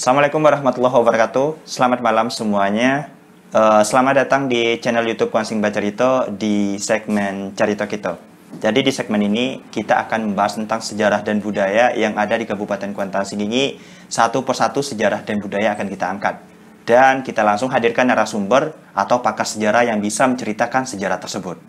Assalamualaikum 0.00 0.40
warahmatullahi 0.40 0.96
wabarakatuh. 0.96 1.60
Selamat 1.68 2.00
malam 2.00 2.32
semuanya. 2.32 3.12
Uh, 3.52 3.84
selamat 3.84 4.24
datang 4.24 4.48
di 4.48 4.80
channel 4.80 5.04
YouTube 5.04 5.28
Kuansing 5.28 5.60
Bacarito 5.60 6.24
di 6.32 6.80
segmen 6.80 7.52
Carito 7.52 7.84
Kita. 7.84 8.16
Jadi 8.64 8.80
di 8.80 8.96
segmen 8.96 9.20
ini 9.20 9.60
kita 9.68 10.00
akan 10.08 10.32
membahas 10.32 10.56
tentang 10.56 10.80
sejarah 10.80 11.20
dan 11.20 11.44
budaya 11.44 11.92
yang 11.92 12.16
ada 12.16 12.32
di 12.32 12.48
Kabupaten 12.48 12.96
Kuantan 12.96 13.28
Singingi. 13.28 13.76
Satu 14.08 14.40
persatu 14.40 14.80
sejarah 14.80 15.20
dan 15.20 15.36
budaya 15.36 15.76
akan 15.76 15.92
kita 15.92 16.08
angkat. 16.08 16.40
Dan 16.88 17.20
kita 17.20 17.44
langsung 17.44 17.68
hadirkan 17.68 18.08
narasumber 18.08 18.72
atau 18.96 19.20
pakar 19.20 19.44
sejarah 19.44 19.84
yang 19.84 20.00
bisa 20.00 20.24
menceritakan 20.24 20.88
sejarah 20.88 21.20
tersebut. 21.20 21.60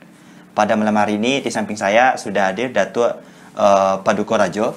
Pada 0.56 0.80
malam 0.80 0.96
hari 0.96 1.20
ini 1.20 1.44
di 1.44 1.52
samping 1.52 1.76
saya 1.76 2.16
sudah 2.16 2.56
hadir 2.56 2.72
Datuk 2.72 3.12
uh, 3.60 4.00
Paduko 4.00 4.40
Rajo. 4.40 4.72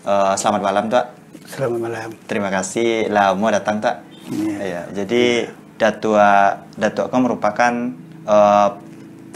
Uh, 0.00 0.32
selamat 0.32 0.64
malam, 0.64 0.88
Tuan. 0.88 1.25
Selamat 1.44 1.80
malam. 1.84 2.08
Terima 2.24 2.48
kasih 2.48 3.12
lama 3.12 3.46
datang, 3.52 3.84
tak. 3.84 4.06
Ya. 4.32 4.58
ya. 4.64 4.82
Jadi 4.96 5.44
Datua 5.76 6.56
Datuk 6.72 7.12
kan 7.12 7.20
merupakan 7.20 7.72
uh, 8.24 8.68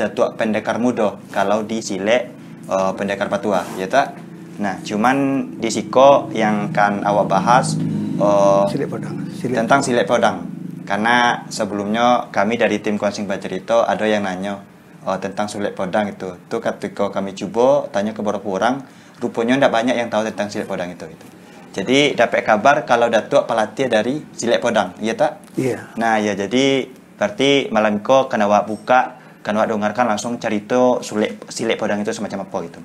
Datuk 0.01 0.41
pendekar 0.41 0.81
muda 0.81 1.21
kalau 1.29 1.61
di 1.61 1.85
Silek 1.85 2.33
uh, 2.73 2.97
pendekar 2.97 3.29
patua, 3.29 3.61
ya 3.77 3.85
tak? 3.85 4.17
Nah, 4.57 4.81
cuman 4.81 5.17
di 5.61 5.69
Siko 5.69 6.33
yang 6.33 6.73
kan 6.73 7.05
awak 7.05 7.29
bahas 7.29 7.77
uh, 8.17 8.65
Silek 8.73 8.89
Podang. 8.89 9.17
Silek. 9.37 9.57
tentang 9.61 9.81
Silek 9.85 10.09
Podang. 10.09 10.49
Karena 10.89 11.47
sebelumnya 11.53 12.33
kami 12.33 12.57
dari 12.57 12.81
tim 12.81 12.97
Konsing 12.97 13.29
Bacerito 13.29 13.85
ada 13.85 14.09
yang 14.09 14.25
nanya 14.25 14.65
uh, 15.05 15.21
tentang 15.21 15.49
Silek 15.49 15.77
Podang 15.77 16.09
itu. 16.09 16.37
Tuh 16.49 16.61
ketika 16.61 17.13
kami 17.13 17.37
coba 17.37 17.93
tanya 17.93 18.17
ke 18.17 18.25
beberapa 18.25 18.49
orang, 18.57 18.85
rupanya 19.21 19.61
tidak 19.61 19.73
banyak 19.77 19.97
yang 20.01 20.09
tahu 20.09 20.25
tentang 20.33 20.49
Silek 20.49 20.69
Podang 20.69 20.89
itu. 20.93 21.05
itu. 21.05 21.40
Jadi 21.71 22.19
dapat 22.19 22.43
kabar 22.43 22.83
kalau 22.83 23.07
Datuk 23.07 23.47
pelatih 23.47 23.87
dari 23.87 24.19
Silek 24.35 24.59
Podang, 24.59 24.99
iya 24.99 25.15
tak? 25.15 25.39
Iya. 25.55 25.95
Nah, 25.95 26.19
ya 26.19 26.35
jadi 26.35 26.91
berarti 27.21 27.69
malam 27.69 28.01
ko 28.01 28.33
kena 28.33 28.49
wak 28.49 28.65
buka 28.65 29.21
kan 29.45 29.53
wak 29.57 29.69
dengarkan 29.69 30.09
langsung 30.09 30.41
cerita 30.41 31.01
sulit 31.05 31.37
silek 31.53 31.77
podang 31.77 32.01
itu 32.01 32.13
semacam 32.13 32.49
apa 32.49 32.57
gitu 32.65 32.81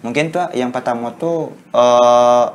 mungkin 0.00 0.32
tuh 0.32 0.48
yang 0.56 0.72
pertama 0.72 1.12
tuh 1.16 1.52
uh, 1.76 2.46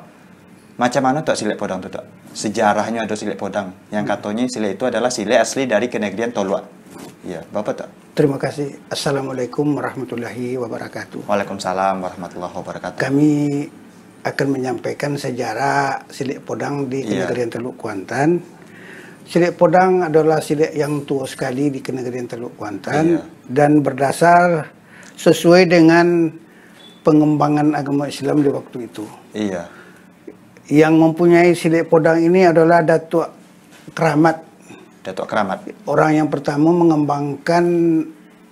macam 0.82 1.02
mana 1.06 1.22
tuh 1.22 1.38
silek 1.38 1.62
podang 1.62 1.78
tuh 1.78 1.94
tuh 1.94 2.06
sejarahnya 2.34 3.06
ada 3.06 3.14
silek 3.14 3.38
podang 3.38 3.70
yang 3.94 4.02
katanya 4.02 4.50
silek 4.50 4.82
itu 4.82 4.90
adalah 4.90 5.14
silek 5.14 5.46
asli 5.46 5.70
dari 5.70 5.90
kenegrian 5.90 6.34
Tolua 6.34 6.82
Iya, 7.22 7.46
Bapak 7.54 7.74
tuh. 7.78 7.90
Terima 8.18 8.42
kasih. 8.42 8.82
Assalamualaikum 8.90 9.78
warahmatullahi 9.78 10.58
wabarakatuh. 10.58 11.30
Waalaikumsalam 11.30 12.02
warahmatullahi 12.02 12.50
wabarakatuh. 12.50 12.98
Kami 12.98 13.70
akan 14.22 14.48
menyampaikan 14.54 15.18
sejarah 15.18 16.06
silek 16.10 16.46
podang 16.46 16.86
di 16.90 17.02
iya. 17.06 17.26
kenegrian 17.26 17.50
Teluk 17.50 17.76
Kuantan 17.78 18.62
Silik 19.32 19.56
Podang 19.56 20.04
adalah 20.04 20.44
silik 20.44 20.76
yang 20.76 21.08
tua 21.08 21.24
sekali 21.24 21.72
di 21.72 21.80
Kenegarian 21.80 22.28
Teluk 22.28 22.60
Kuantan 22.60 23.16
iya. 23.16 23.24
dan 23.48 23.80
berdasar 23.80 24.68
sesuai 25.16 25.72
dengan 25.72 26.28
pengembangan 27.00 27.72
agama 27.72 28.12
Islam 28.12 28.44
di 28.44 28.52
waktu 28.52 28.92
itu. 28.92 29.08
Iya. 29.32 29.72
Yang 30.68 30.94
mempunyai 31.00 31.56
silik 31.56 31.88
Podang 31.88 32.20
ini 32.20 32.44
adalah 32.44 32.84
Datuk 32.84 33.32
Keramat. 33.96 34.44
Datuk 35.00 35.32
Keramat. 35.32 35.64
Orang 35.88 36.12
yang 36.12 36.28
pertama 36.28 36.76
mengembangkan 36.76 37.64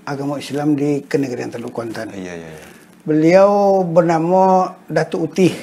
agama 0.07 0.39
Islam 0.39 0.79
di 0.79 1.03
Kenegarian 1.03 1.51
Teluk 1.51 1.75
Kuantan. 1.75 2.07
Iya, 2.15 2.39
iya, 2.39 2.49
iya. 2.55 2.78
Beliau 3.07 3.81
bernama 3.87 4.75
Datuk 4.89 5.31
Utih. 5.31 5.53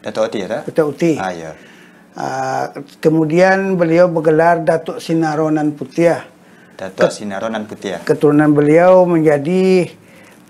Datuk 0.00 0.32
Utih 0.32 0.40
ya? 0.44 0.60
Datuk 0.64 0.86
Utih. 0.96 1.16
Ah, 1.20 1.32
iya. 1.32 1.52
Uh, 2.18 2.82
kemudian 2.98 3.78
beliau 3.78 4.10
bergelar 4.10 4.64
Datuk 4.66 4.98
Sinaronan 4.98 5.76
Putiah. 5.76 6.26
Datuk 6.74 7.14
Sinaronan 7.14 7.68
Putiah. 7.68 8.02
Keturunan 8.02 8.50
beliau 8.50 9.06
menjadi 9.06 9.86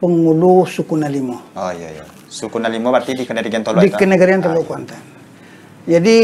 penghulu 0.00 0.64
suku 0.64 0.96
Nalimo. 0.96 1.52
Oh 1.58 1.72
iya 1.74 2.00
iya. 2.00 2.04
Suku 2.28 2.56
Nalimo 2.56 2.88
berarti 2.88 3.12
di 3.18 3.24
Kenegarian 3.28 3.64
Tolok. 3.66 3.84
Di 3.84 3.90
Kenegarian 3.92 4.40
Tolok 4.40 4.56
ah, 4.56 4.64
iya. 4.64 4.68
Kuantan. 4.68 5.02
Jadi 5.88 6.16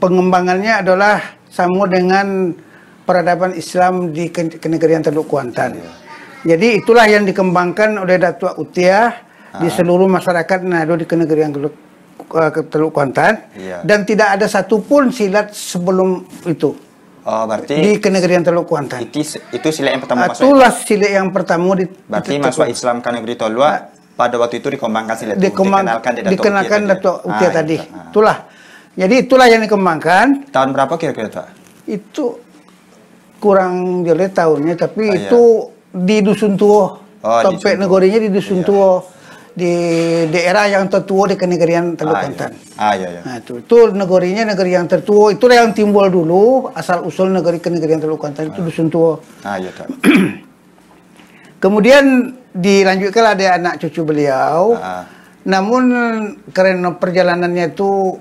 pengembangannya 0.00 0.72
adalah 0.84 1.16
sama 1.48 1.86
dengan 1.88 2.52
peradaban 3.04 3.52
Islam 3.54 4.10
di 4.10 4.32
Kenegarian 4.32 5.04
Teluk 5.04 5.28
Kuantan. 5.28 5.76
Iya. 5.76 5.92
Jadi 6.44 6.84
itulah 6.84 7.08
yang 7.08 7.24
dikembangkan 7.24 8.00
oleh 8.00 8.16
Datuk 8.20 8.56
Utiah 8.60 9.08
ah. 9.08 9.12
Di 9.62 9.68
seluruh 9.70 10.10
masyarakat 10.10 10.58
Nado 10.66 10.98
di 10.98 11.06
Kenegarian 11.06 11.54
Teluk 11.54 11.74
uh, 12.34 12.50
ke 12.50 12.60
Teluk 12.66 12.90
Kuantan 12.90 13.50
iya. 13.54 13.82
dan 13.86 14.02
tidak 14.02 14.38
ada 14.38 14.46
satupun 14.50 15.14
silat 15.14 15.54
sebelum 15.54 16.24
itu. 16.48 16.74
Oh, 17.24 17.48
berarti 17.48 17.80
di 17.80 17.90
kenegerian 17.96 18.44
Teluk 18.44 18.68
Kuantan. 18.68 19.00
Itu, 19.00 19.24
itu 19.24 19.68
silat 19.72 19.96
yang 19.96 20.02
pertama 20.04 20.28
masuk. 20.28 20.44
Itulah 20.44 20.72
silat 20.76 21.12
yang 21.16 21.28
pertama 21.32 21.72
di 21.72 21.86
Berarti 21.88 22.36
masuk 22.36 22.68
Islam 22.68 23.00
ke 23.00 23.08
negeri 23.16 23.34
Tolua 23.40 23.64
nah, 23.64 23.76
pada 24.12 24.36
waktu 24.36 24.60
itu 24.60 24.68
dikembangkan 24.68 25.14
silat 25.16 25.36
dikembang, 25.40 25.88
itu 25.88 25.88
dikenalkan 25.88 26.12
di 26.12 26.20
Datuk 26.20 26.32
dikenalkan 26.36 26.80
Datuk 26.84 27.16
Utia 27.24 27.48
ah, 27.48 27.52
tadi. 27.52 27.76
Iya. 27.80 27.86
Ah. 27.88 28.06
Itulah. 28.12 28.36
Jadi 28.94 29.14
itulah 29.26 29.46
yang 29.50 29.62
dikembangkan. 29.64 30.26
Tahun 30.54 30.70
berapa 30.70 30.94
kira-kira, 31.00 31.28
Pak? 31.32 31.46
Itu 31.88 32.38
kurang 33.40 34.04
jelas 34.04 34.30
tahunnya 34.36 34.74
tapi 34.76 35.04
oh, 35.08 35.16
itu 35.16 35.42
iya. 35.64 36.04
di 36.04 36.16
Dusun 36.20 36.60
Tuo. 36.60 37.00
Oh, 37.24 37.40
Topek 37.40 37.80
negorinya 37.80 38.20
di 38.20 38.28
Dusun 38.28 38.60
iya. 38.60 38.68
Tuo 38.68 39.13
di 39.54 39.74
daerah 40.34 40.66
yang 40.66 40.90
tertua 40.90 41.30
di 41.30 41.38
kenegarian 41.38 41.94
Teluk 41.94 42.18
ah, 42.18 42.26
Iya. 42.26 42.46
Ah, 42.74 42.94
iya, 42.98 43.08
iya. 43.14 43.20
Nah, 43.22 43.36
itu, 43.38 43.62
itu 43.62 43.76
negerinya 43.94 44.50
negeri 44.50 44.74
yang 44.74 44.90
tertua. 44.90 45.30
Itulah 45.30 45.62
yang 45.62 45.70
timbul 45.70 46.10
dulu 46.10 46.74
asal 46.74 47.06
usul 47.06 47.30
negeri 47.30 47.62
kenegarian 47.62 48.02
Teluk 48.02 48.18
itu 48.26 48.50
ah. 48.50 48.66
dusun 48.66 48.90
tua. 48.90 49.22
Ah, 49.46 49.56
iya, 49.62 49.70
Kemudian 51.62 52.34
dilanjutkan 52.50 53.38
ada 53.38 53.46
anak 53.54 53.74
cucu 53.78 54.02
beliau. 54.02 54.74
Ah. 54.74 55.06
Namun 55.46 55.84
karena 56.50 56.90
perjalanannya 56.98 57.70
itu 57.70 58.18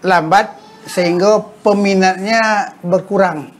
lambat 0.00 0.56
sehingga 0.88 1.44
peminatnya 1.60 2.72
berkurang. 2.80 3.52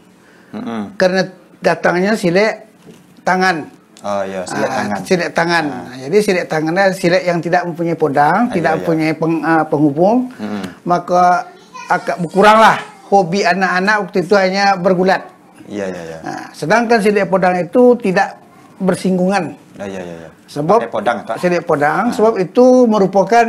Mm 0.56 0.62
-hmm. 0.64 0.82
Karena 0.96 1.22
datangnya 1.60 2.16
silek 2.16 2.72
tangan. 3.20 3.75
Oh 4.04 4.22
iya, 4.28 4.44
silet 4.44 4.68
uh, 4.68 4.76
tangan. 4.76 4.98
Silet 5.08 5.30
tangan. 5.32 5.64
Uh. 5.64 5.96
Jadi 6.04 6.16
silet 6.20 6.46
tangannya 6.46 6.84
silet 6.92 7.22
yang 7.24 7.38
tidak 7.40 7.64
mempunyai 7.64 7.96
podang, 7.96 8.50
uh, 8.50 8.52
tidak 8.52 8.70
iya, 8.72 8.78
mempunyai 8.80 9.12
peng, 9.16 9.34
uh, 9.40 9.64
penghubung, 9.64 10.16
hmm. 10.36 10.84
maka 10.84 11.48
agak 11.88 12.20
berkuranglah 12.20 12.76
hobi 13.08 13.46
anak-anak 13.46 13.96
waktu 14.04 14.18
itu 14.26 14.34
hanya 14.36 14.76
bergulat. 14.76 15.32
Iya 15.66 15.88
iya 15.88 16.02
iya. 16.12 16.18
Nah, 16.20 16.44
sedangkan 16.52 16.98
silet 17.00 17.24
podang 17.24 17.56
itu 17.56 17.96
tidak 17.96 18.36
bersinggungan. 18.76 19.56
Uh, 19.80 19.88
iya 19.88 20.00
iya 20.04 20.16
iya. 20.28 20.30
Sebab 20.46 20.92
podang, 20.94 21.26
Pak. 21.26 21.42
silet 21.42 21.64
podang, 21.64 22.12
uh. 22.12 22.14
sebab 22.14 22.36
itu 22.38 22.84
merupakan 22.86 23.46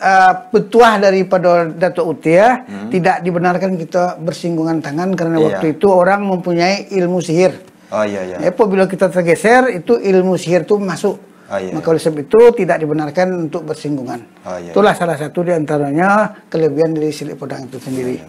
uh, 0.00 0.32
petuah 0.48 0.96
daripada 0.96 1.70
Datuk 1.70 2.18
Utia, 2.18 2.64
hmm. 2.64 2.88
tidak 2.88 3.20
dibenarkan 3.20 3.76
kita 3.76 4.16
bersinggungan 4.16 4.80
tangan 4.80 5.12
karena 5.12 5.36
iya. 5.38 5.46
waktu 5.46 5.78
itu 5.78 5.86
orang 5.92 6.24
mempunyai 6.24 6.88
ilmu 6.88 7.20
sihir. 7.20 7.69
Oh 7.90 8.04
iya 8.06 8.22
iya. 8.22 8.36
Apabila 8.46 8.86
kita 8.86 9.10
tergeser 9.10 9.74
itu 9.74 9.98
ilmu 9.98 10.38
sihir 10.38 10.62
itu 10.62 10.78
masuk. 10.78 11.18
Oh, 11.50 11.58
iya, 11.58 11.74
Maka 11.74 11.90
oleh 11.90 11.98
sebab 11.98 12.22
itu 12.22 12.62
tidak 12.62 12.78
dibenarkan 12.78 13.50
untuk 13.50 13.66
bersinggungan. 13.66 14.22
Oh, 14.46 14.54
iya, 14.54 14.70
Itulah 14.70 14.94
iya. 14.94 15.00
salah 15.02 15.18
satu 15.18 15.42
di 15.42 15.50
antaranya 15.50 16.30
kelebihan 16.46 16.94
dari 16.94 17.10
silet 17.10 17.34
podang 17.34 17.66
itu 17.66 17.82
sendiri. 17.82 18.22
Oh, 18.22 18.22
iya. 18.22 18.28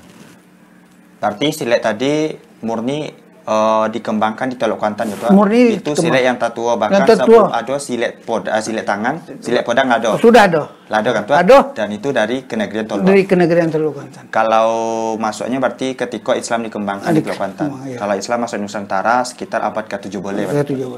Berarti 1.21 1.47
silet 1.53 1.85
tadi 1.85 2.33
murni 2.65 3.13
uh, 3.45 3.85
dikembangkan 3.89 4.53
di 4.53 4.55
Teluk 4.59 4.77
Kuantan 4.77 5.09
itu. 5.09 5.25
Murni 5.33 5.79
itu 5.79 5.91
silet 5.97 6.25
yang 6.25 6.37
tertua 6.37 6.77
bahkan 6.77 7.05
yang 7.05 7.17
sebelum 7.17 7.49
ada 7.49 7.75
silet 7.81 8.21
pod 8.21 8.45
uh, 8.45 8.61
silet 8.61 8.85
tangan, 8.85 9.21
silet 9.41 9.63
podang 9.65 9.89
ada. 9.89 10.17
Sudah 10.17 10.45
ada. 10.45 10.63
Ada 10.91 11.09
kan 11.15 11.23
tuh? 11.23 11.35
Ada. 11.39 11.57
Dan 11.71 11.87
itu 11.95 12.11
dari 12.11 12.43
kenegerian 12.43 12.83
Teluk. 12.83 13.07
Dari 13.07 13.23
kenegerian 13.23 13.69
Teluk 13.71 13.95
Kuantan. 13.95 14.27
Kalau 14.27 14.69
masuknya 15.15 15.57
berarti 15.63 15.95
ketika 15.95 16.35
Islam 16.35 16.67
dikembangkan 16.67 17.09
Adik, 17.09 17.23
di 17.23 17.25
Teluk 17.25 17.37
Kuantan. 17.39 17.69
Oh, 17.71 17.79
iya. 17.87 17.97
Kalau 17.97 18.15
Islam 18.19 18.37
masuk 18.43 18.57
Nusantara 18.59 19.23
sekitar 19.23 19.63
abad 19.63 19.87
ke-7 19.87 20.13
boleh, 20.19 20.43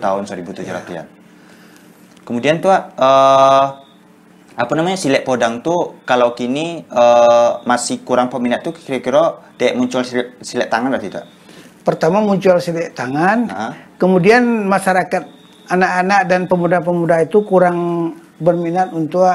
tahun 0.02 0.22
1700-an. 0.26 0.84
Ya. 0.90 1.04
Kemudian 2.24 2.64
tuh 2.64 2.72
uh, 2.72 3.66
apa 4.54 4.74
namanya 4.78 4.98
silet 5.02 5.26
podang 5.26 5.66
tuh 5.66 6.06
kalau 6.06 6.38
kini 6.38 6.86
uh, 6.94 7.66
masih 7.66 8.06
kurang 8.06 8.30
peminat 8.30 8.62
tuh 8.62 8.74
kira-kira 8.74 9.42
dek 9.58 9.74
muncul 9.74 10.06
silet, 10.06 10.38
silet 10.46 10.70
tangan 10.70 10.94
atau 10.94 11.04
tidak? 11.04 11.26
Pertama 11.84 12.24
muncul 12.24 12.58
silik 12.58 12.96
tangan, 12.96 13.38
nah. 13.48 13.74
kemudian 14.00 14.66
masyarakat 14.68 15.24
anak-anak 15.68 16.22
dan 16.28 16.42
pemuda-pemuda 16.48 17.24
itu 17.24 17.44
kurang 17.44 18.12
berminat 18.40 18.92
untuk 18.92 19.28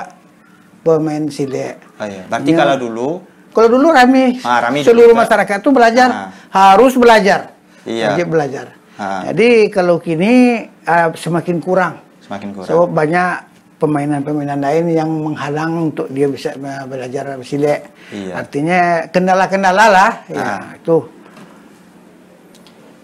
bermain 0.85 1.29
silik. 1.29 1.77
Oh, 2.01 2.07
iya. 2.09 2.25
Berarti 2.29 2.51
ya. 2.53 2.59
kalau 2.59 2.77
dulu 2.81 3.09
kalau 3.53 3.69
dulu 3.75 3.91
rame, 3.91 4.39
ah, 4.45 4.71
rame 4.71 4.85
seluruh 4.85 5.17
juga. 5.17 5.25
masyarakat 5.27 5.57
itu 5.59 5.71
belajar, 5.73 6.09
ah. 6.09 6.31
harus 6.53 6.95
belajar, 6.95 7.41
iya. 7.83 8.13
wajib 8.13 8.31
belajar. 8.31 8.77
Ah. 8.95 9.27
Jadi 9.31 9.73
kalau 9.73 9.99
kini 9.99 10.63
uh, 10.87 11.11
semakin 11.17 11.59
kurang, 11.59 11.99
semakin 12.23 12.55
kurang. 12.55 12.69
So 12.69 12.87
banyak 12.87 13.49
pemainan-pemainan 13.79 14.59
lain 14.59 14.85
yang 14.91 15.11
menghalang 15.11 15.91
untuk 15.91 16.11
dia 16.11 16.27
bisa 16.31 16.55
belajar 16.87 17.39
silet. 17.47 17.89
Iya. 18.11 18.43
Artinya 18.43 18.81
kendala-kendala 19.11 19.85
lah. 19.91 20.11
Ya, 20.31 20.39
Ah. 20.43 20.63
itu 20.75 21.18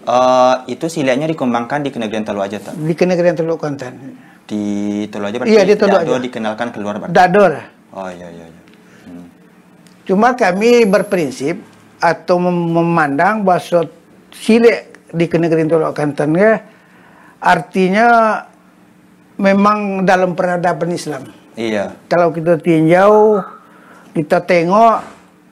Eh, 0.05 0.55
itu 0.69 0.85
siletnya 0.85 1.25
dikembangkan 1.25 1.81
di 1.81 1.89
Kenegerian 1.89 2.21
Telu 2.21 2.37
aja 2.37 2.61
tak? 2.61 2.77
di 2.77 2.93
kenegerian 2.93 3.33
Teluk 3.33 3.57
Kuantan. 3.57 3.97
Di 4.45 4.61
Telu 5.09 5.25
aja 5.25 5.41
berarti 5.41 5.49
Iya, 5.49 5.63
di 5.65 5.73
Telu 5.73 5.97
aja. 5.97 6.21
dikenalkan 6.21 6.69
keluar 6.69 7.01
berarti. 7.01 7.09
Dador. 7.09 7.53
Oh 7.89 8.05
iya 8.05 8.29
iya 8.29 8.45
iya. 8.45 8.61
Hmm. 9.03 9.25
Cuma 10.05 10.37
kami 10.37 10.85
berprinsip 10.85 11.57
atau 11.97 12.37
mem- 12.37 12.69
memandang 12.75 13.41
bahwa 13.41 13.89
silet 14.29 14.93
di 15.09 15.25
kenegerian 15.25 15.65
Teluk 15.65 15.97
Kuantan 15.97 16.37
ya 16.37 16.61
artinya 17.41 18.07
memang 19.35 20.05
dalam 20.05 20.37
peradaban 20.37 20.93
Islam. 20.93 21.33
Iya. 21.57 21.97
Kalau 22.05 22.29
kita 22.29 22.61
tinjau, 22.61 23.41
kita 24.13 24.37
tengok 24.39 25.01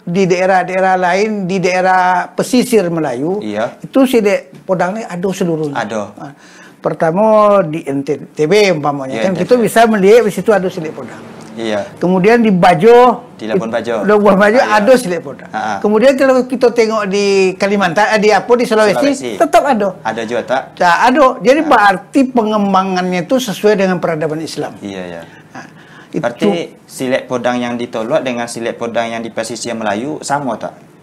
di 0.03 0.23
daerah-daerah 0.25 0.95
lain, 0.95 1.47
di 1.47 1.57
daerah 1.57 2.27
pesisir 2.29 2.83
Melayu, 2.85 3.39
Iya. 3.39 3.79
itu 3.79 4.03
silet 4.03 4.51
podang 4.61 4.95
ini 4.95 5.03
ada 5.03 5.29
seluruhnya. 5.29 5.75
Ada. 5.77 6.01
Ah, 6.15 6.33
Pertama 6.77 7.23
di 7.63 7.79
NTB 7.79 8.75
umpamanya 8.75 9.15
Iya, 9.15 9.23
kan 9.23 9.31
NTB. 9.31 9.41
kita 9.41 9.53
bisa 9.55 9.79
melihat 9.87 10.27
di 10.27 10.31
situ 10.31 10.51
ada 10.51 10.67
silet 10.67 10.91
podang. 10.91 11.23
Iya. 11.53 11.85
Kemudian 11.95 12.41
di 12.41 12.49
Bajo, 12.49 13.29
Di 13.37 13.45
Labuan 13.45 13.69
Bajo. 13.69 14.03
Labuan 14.03 14.35
Bajo 14.35 14.57
Ah, 14.57 14.67
iya. 14.67 14.83
ada 14.83 14.93
silet 14.93 15.21
podang. 15.21 15.47
Ah, 15.47 15.57
ah. 15.57 15.77
Kemudian 15.79 16.11
kalau 16.13 16.43
kita 16.43 16.67
tengok 16.69 17.07
di 17.07 17.25
Kalimantan, 17.55 18.11
eh, 18.11 18.19
di 18.19 18.29
apa 18.29 18.51
di 18.51 18.65
Sulawesi, 18.65 18.99
Sulawesi. 18.99 19.31
tetap 19.39 19.63
ada. 19.63 19.95
Ada 20.01 20.21
juga 20.23 20.41
tak? 20.43 20.61
Nah, 20.75 21.07
ada. 21.07 21.25
Jadi 21.39 21.59
berarti 21.63 22.19
pengembangannya 22.27 23.23
itu 23.23 23.35
sesuai 23.37 23.77
dengan 23.77 23.97
peradaban 23.97 24.39
Islam. 24.39 24.75
Iya 24.79 25.01
iya. 25.05 25.21
Nah, 25.53 25.65
itu 26.13 26.21
Berarti 26.21 26.77
silet 26.85 27.25
podang 27.25 27.57
yang 27.57 27.73
di 27.73 27.89
Tolok 27.89 28.21
dengan 28.21 28.45
silet 28.45 28.77
podang 28.77 29.09
yang 29.09 29.21
di 29.25 29.33
pesisir 29.33 29.73
Melayu 29.73 30.21
sama 30.21 30.53
tak? 30.61 30.93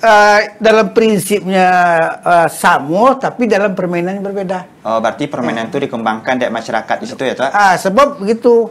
eh, 0.00 0.40
dalam 0.60 0.92
prinsipnya 0.92 1.68
eh, 2.20 2.48
sama, 2.52 3.16
tapi 3.16 3.48
dalam 3.48 3.72
permainan 3.72 4.20
yang 4.20 4.26
berbeda. 4.26 4.84
Oh, 4.84 5.00
berarti 5.00 5.28
permainan 5.28 5.68
itu 5.72 5.80
dikembangkan 5.80 6.36
di 6.36 6.44
masyarakat 6.48 6.96
di 7.00 7.06
situ 7.08 7.22
ya 7.24 7.34
tak? 7.36 7.50
Ah, 7.52 7.74
sebab 7.76 8.20
begitu. 8.20 8.68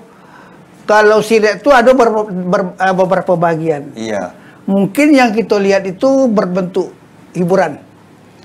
Kalau 0.86 1.18
silet 1.26 1.66
itu 1.66 1.70
ada 1.74 1.98
ber- 1.98 2.30
ber- 2.30 2.78
eh, 2.78 2.94
beberapa 2.94 3.34
bagian. 3.34 3.90
Iya. 3.98 4.34
Mungkin 4.66 5.14
yang 5.14 5.30
kita 5.34 5.58
lihat 5.58 5.86
itu 5.86 6.30
berbentuk 6.30 6.94
hiburan. 7.34 7.85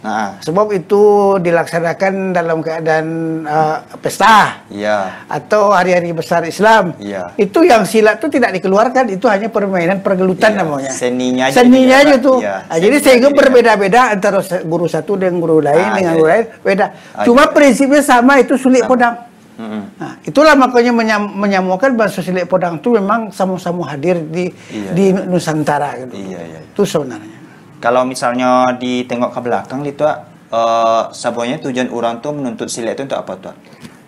Nah, 0.00 0.40
Sebab 0.40 0.72
itu 0.72 1.02
dilaksanakan 1.44 2.32
dalam 2.32 2.64
keadaan 2.64 3.06
eh, 3.44 3.76
pesta 4.00 4.64
iya. 4.72 5.28
atau 5.28 5.76
hari-hari 5.76 6.16
besar 6.16 6.40
Islam. 6.48 6.96
Iya. 6.96 7.36
Itu 7.36 7.60
yang 7.68 7.84
silat 7.84 8.16
itu 8.16 8.32
tidak 8.32 8.56
dikeluarkan, 8.56 9.12
itu 9.12 9.28
hanya 9.28 9.52
permainan 9.52 10.00
pergelutan 10.00 10.56
Iya, 10.56 10.60
namanya. 10.64 10.90
seninya 10.92 11.44
aja 11.52 11.60
Seninya 11.60 11.96
aja 12.00 12.14
tuh. 12.16 12.40
Iya, 12.40 12.56
Nah, 12.64 12.78
jadi 12.80 12.96
sehingga 12.96 13.28
berbeda-beda 13.28 14.16
antara 14.16 14.40
guru 14.64 14.88
satu 14.88 15.20
dengan 15.20 15.36
guru 15.36 15.60
lain 15.60 15.84
Ah, 15.84 15.96
dengan 16.00 16.12
iya, 16.12 16.16
guru 16.16 16.24
iya. 16.24 16.32
lain 16.32 16.44
beda. 16.64 16.86
Ah, 17.12 17.24
Cuma 17.28 17.42
iya. 17.44 17.52
prinsipnya 17.52 18.00
sama 18.00 18.40
itu 18.40 18.56
sulit 18.56 18.88
podang. 18.88 19.28
Mm-mm. 19.60 19.84
Nah, 20.00 20.16
itulah 20.24 20.56
makanya 20.56 20.96
menyam, 20.96 21.28
menyamukan 21.36 21.92
bahasa 21.92 22.24
silik 22.24 22.48
podang 22.48 22.80
itu 22.80 22.96
memang 22.96 23.28
sama-sama 23.28 23.84
hadir 23.92 24.16
di 24.24 24.48
Iya, 24.72 24.90
di 24.96 25.04
Nusantara 25.12 25.92
gitu. 26.00 26.16
Iya, 26.16 26.40
iya. 26.40 26.58
Itu 26.64 26.88
sebenarnya. 26.88 27.36
Kalau 27.80 28.04
misalnya 28.04 28.76
ditengok 28.76 29.32
ke 29.32 29.40
belakang 29.40 29.80
itu 29.82 30.04
eh 30.04 31.02
sebenarnya 31.10 31.58
tujuan 31.62 31.88
orang 31.88 32.20
tuh 32.20 32.36
menuntut 32.36 32.68
silet 32.68 32.92
itu 32.92 33.08
untuk 33.08 33.18
apa 33.18 33.32
tuh? 33.40 33.54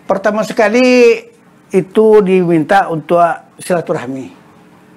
Pertama 0.05 0.45
sekali 0.45 1.17
itu 1.67 2.05
diminta 2.21 2.85
untuk 2.87 3.17
silaturahmi. 3.57 4.45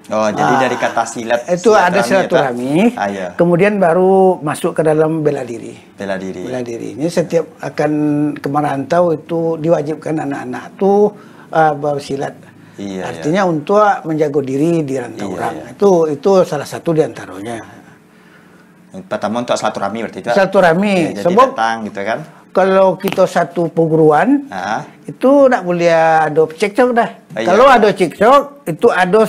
Oh, 0.07 0.31
jadi 0.31 0.55
Ah, 0.55 0.61
dari 0.63 0.79
kata 0.79 1.03
silat 1.03 1.43
itu 1.51 1.75
ada 1.75 1.99
itu? 1.99 2.15
silaturahmi. 2.15 2.95
Ah, 2.95 3.09
iya. 3.11 3.27
Kemudian 3.35 3.83
baru 3.83 4.39
masuk 4.39 4.79
ke 4.79 4.87
dalam 4.87 5.27
bela 5.27 5.43
diri. 5.43 5.75
Bela 5.99 6.15
diri. 6.15 6.47
Bela 6.47 6.63
diri. 6.63 6.95
Ini 6.95 7.11
setiap 7.11 7.59
akan 7.59 7.91
ke 8.39 8.47
merantau 8.47 9.11
itu 9.11 9.59
diwajibkan 9.59 10.23
anak-anak 10.23 10.79
itu 10.79 11.11
uh, 11.51 11.75
bersilat. 11.75 12.39
Iya, 12.77 13.09
Artinya 13.09 13.49
untuk 13.51 13.83
menjaga 14.05 14.41
diri 14.45 14.85
di 14.87 14.95
rantau 14.95 15.27
Iya, 15.27 15.37
orang. 15.43 15.55
iya. 15.59 15.67
Itu 15.75 15.91
itu 16.07 16.31
salah 16.47 16.69
satu 16.69 16.95
di 16.95 17.03
antaranya. 17.03 17.76
Pertama 19.05 19.45
untuk 19.45 19.55
silaturahmi 19.55 19.99
berarti 20.01 20.19
itu. 20.21 20.29
Silaturahmi. 20.31 20.95
Ya, 20.95 21.11
jadi 21.13 21.25
Sebab 21.29 21.49
datang 21.53 21.77
gitu 21.85 22.01
kan. 22.01 22.19
kalau 22.51 22.89
kita 22.97 23.25
satu 23.25 23.69
perguruan 23.69 24.49
Ah, 24.49 24.81
itu 25.05 25.29
tidak 25.45 25.61
boleh 25.61 25.93
ada 25.93 26.43
cekcok 26.49 26.89
dah. 26.93 27.11
Ah, 27.37 27.41
iya. 27.41 27.47
Kalau 27.47 27.67
ada 27.69 27.89
cekcok 27.91 28.41
itu 28.65 28.87
ada 28.89 29.21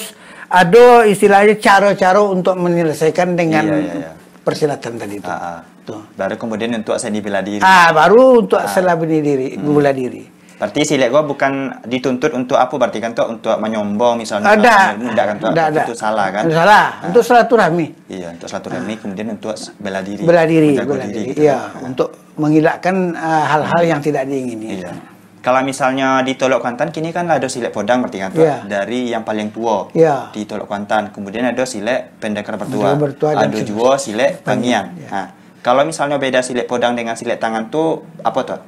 ada 0.48 0.86
istilahnya 1.04 1.56
cara-cara 1.58 2.24
untuk 2.24 2.56
menyelesaikan 2.56 3.36
dengan 3.36 3.64
Iya, 3.64 3.76
iya, 3.78 3.94
iya. 4.00 4.12
persilatan 4.42 4.96
tadi 4.96 5.20
itu. 5.20 5.28
ah, 5.28 5.60
ah. 5.60 5.60
Tuh. 5.84 6.04
Baru 6.14 6.36
kemudian 6.36 6.72
untuk 6.74 6.96
seni 6.96 7.20
bela 7.20 7.40
diri. 7.40 7.64
Ah, 7.64 7.92
baru 7.92 8.44
untuk 8.44 8.60
setelah 8.66 8.96
bela 8.96 9.18
diri, 9.18 9.56
Hmm. 9.56 9.72
bela 9.72 9.92
diri. 9.92 10.24
Berarti 10.58 10.82
silet 10.84 11.14
gua 11.14 11.22
bukan 11.22 11.86
dituntut 11.86 12.34
untuk 12.34 12.58
apa 12.58 12.74
berarti 12.74 12.98
kan 12.98 13.14
tuh 13.14 13.30
untuk 13.30 13.54
menyombong 13.62 14.18
misalnya. 14.18 14.58
Ada. 14.58 14.98
Enggak 14.98 15.26
kan 15.30 15.36
tuh. 15.38 15.50
Itu 15.54 15.94
salah 15.94 16.34
kan? 16.34 16.50
Salah. 16.50 16.86
Untuk 17.06 17.22
silaturahmi. 17.22 18.10
Iya, 18.10 18.34
untuk 18.34 18.50
silaturahmi 18.50 18.94
kemudian 18.98 19.28
untuk 19.32 19.54
bela 19.78 20.02
diri. 20.02 20.26
Bela 20.26 20.44
diri, 20.50 20.74
bela 20.74 21.06
diri. 21.06 21.30
gitu. 21.30 21.46
Iya, 21.46 21.58
untuk 21.80 22.10
menghilangkan 22.42 22.96
ah, 23.14 23.46
hal-hal 23.48 23.82
yang 23.86 24.02
tidak 24.02 24.26
diingini. 24.26 24.82
Iya. 24.82 24.92
Kalau 25.38 25.62
misalnya 25.64 26.26
di 26.26 26.36
Tolok 26.36 26.60
Kuantan 26.60 26.92
kini 26.92 27.14
kan 27.14 27.30
ada 27.30 27.46
silet 27.48 27.72
podang 27.72 28.04
berarti 28.04 28.20
kan 28.20 28.30
tuh 28.34 28.44
Iya. 28.44 28.68
dari 28.68 29.14
yang 29.14 29.24
paling 29.24 29.54
tua 29.54 29.88
Iya. 29.94 30.34
di 30.34 30.44
Tolok 30.44 30.68
Kuantan. 30.68 31.14
Kemudian 31.14 31.46
ada 31.46 31.64
silet 31.64 32.18
pendekar 32.18 32.58
bertua. 32.58 32.98
Bertua 32.98 33.32
ada 33.32 33.56
juga 33.56 33.96
silet 33.96 34.42
Pangian, 34.42 34.92
pangian. 34.92 35.00
iya. 35.00 35.08
Nah, 35.08 35.28
kalau 35.62 35.86
misalnya 35.86 36.18
beda 36.18 36.42
silet 36.42 36.66
podang 36.66 36.98
dengan 36.98 37.14
silet 37.14 37.38
tangan 37.38 37.70
tuh 37.70 38.02
apa 38.26 38.40
tuh? 38.44 38.60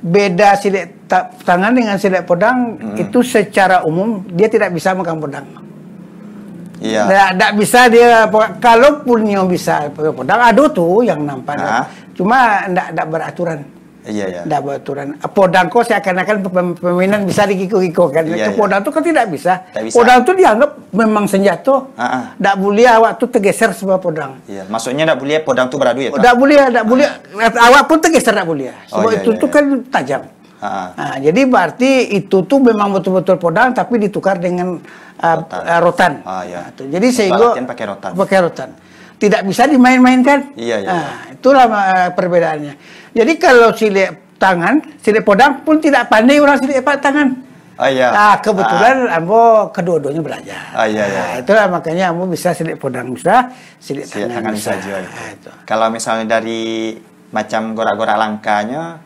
Beda 0.00 0.56
silet 0.56 1.06
ta- 1.06 1.30
tangan 1.44 1.72
dengan 1.72 1.96
silet 1.96 2.24
podang 2.24 2.76
Hmm. 2.76 2.96
itu 2.96 3.22
secara 3.22 3.84
umum 3.84 4.20
dia 4.32 4.48
tidak 4.48 4.72
bisa 4.72 4.92
megang 4.92 5.20
pedang. 5.20 5.46
Iya. 6.84 7.32
Tidak 7.32 7.52
bisa 7.56 7.88
dia 7.88 8.28
kalaupun 8.60 9.24
yang 9.24 9.48
bisa 9.48 9.88
pegang 9.94 10.12
pedang 10.12 10.40
ada 10.42 10.64
tuh 10.68 11.00
yang 11.00 11.24
nampak. 11.24 11.56
Ah. 11.56 11.86
Cuma 12.12 12.68
tidak 12.68 12.86
tidak 12.92 13.06
beraturan. 13.08 13.60
Iya, 14.04 14.24
iya. 14.28 14.40
Tidak 14.44 14.60
beraturan. 14.60 15.16
Podang 15.32 15.72
kok 15.72 15.88
seakan-akan 15.88 16.36
pem- 16.44 16.76
permainan 16.76 17.24
bisa 17.24 17.48
dikiko-kiko 17.48 18.12
kan. 18.12 18.28
Iya, 18.28 18.52
Itu 18.52 18.60
podang 18.60 18.84
itu 18.84 18.90
kan 18.92 19.02
tidak 19.02 19.24
bisa. 19.32 19.52
Tak 19.72 19.82
bisa. 19.88 19.96
Podang 19.96 20.18
itu 20.20 20.32
dianggap 20.36 20.70
memang 20.92 21.24
senjata. 21.24 21.88
Tidak 22.36 22.56
boleh 22.60 22.84
awak 22.84 23.16
tuh 23.16 23.28
tergeser 23.32 23.72
sebuah 23.72 23.98
podang. 24.04 24.36
Iya, 24.44 24.68
maksudnya 24.68 25.08
enggak 25.08 25.20
boleh 25.24 25.36
podang 25.40 25.66
tuh 25.72 25.80
beradu 25.80 26.04
ya? 26.04 26.12
Tidak 26.12 26.34
boleh, 26.36 26.56
tidak 26.68 26.84
boleh. 26.84 27.06
Awak 27.48 27.82
pun 27.88 27.96
tergeser 28.04 28.32
tidak 28.36 28.48
boleh. 28.48 28.68
Oh, 28.92 29.00
Sebab 29.00 29.08
iya, 29.08 29.18
itu 29.24 29.30
iya, 29.32 29.40
tuh 29.40 29.48
iya. 29.48 29.54
kan 29.56 29.64
tajam. 29.88 30.22
Ah, 30.64 30.68
ah. 30.68 30.86
Nah, 30.96 31.16
jadi 31.20 31.40
berarti 31.44 31.90
itu 32.16 32.36
tuh 32.44 32.58
memang 32.60 32.88
betul-betul 32.92 33.36
podang 33.40 33.72
tapi 33.72 34.00
ditukar 34.00 34.36
dengan 34.36 34.80
uh, 35.20 35.36
Rotan. 35.40 35.80
rotan. 35.80 36.12
Ah, 36.28 36.44
iya. 36.44 36.68
Nah. 36.68 36.88
Jadi 36.92 37.06
sehingga 37.08 37.56
pakai 37.56 37.84
rotan. 37.88 38.10
Pakai 38.12 38.38
rotan. 38.44 38.68
Tidak 39.18 39.40
bisa 39.46 39.64
dimain-mainkan. 39.64 40.52
Iya, 40.58 40.76
iya. 40.84 40.90
Nah, 40.90 41.12
itulah 41.32 41.64
uh, 41.70 42.08
perbedaannya. 42.12 42.74
Jadi 43.14 43.32
kalau 43.38 43.70
silet 43.72 44.36
tangan, 44.36 44.82
silet 45.00 45.22
podang 45.22 45.62
pun 45.62 45.78
tidak 45.78 46.10
pandai 46.10 46.42
orang 46.42 46.58
silet 46.58 46.82
tangan. 46.82 47.44
Oh 47.74 47.90
iya. 47.90 48.14
Nah, 48.14 48.38
kebetulan 48.38 49.10
ambo 49.10 49.66
kedua-duanya 49.74 50.22
belajar. 50.22 50.62
Ah, 50.70 50.86
iya, 50.86 51.10
iya. 51.10 51.22
Nah, 51.22 51.34
itulah 51.42 51.66
makanya 51.66 52.04
ambo 52.14 52.30
bisa 52.30 52.54
silet 52.54 52.78
podang 52.78 53.10
bisa, 53.10 53.50
Silet 53.82 54.06
tangan, 54.06 54.30
tangan 54.30 54.52
bisa 54.54 54.72
juga. 54.78 54.98
Nah, 55.02 55.28
itu. 55.34 55.50
Kalau 55.66 55.86
misalnya 55.90 56.38
dari 56.38 56.94
macam 57.34 57.74
gorak-gorak 57.74 58.14
langkahnya 58.14 59.02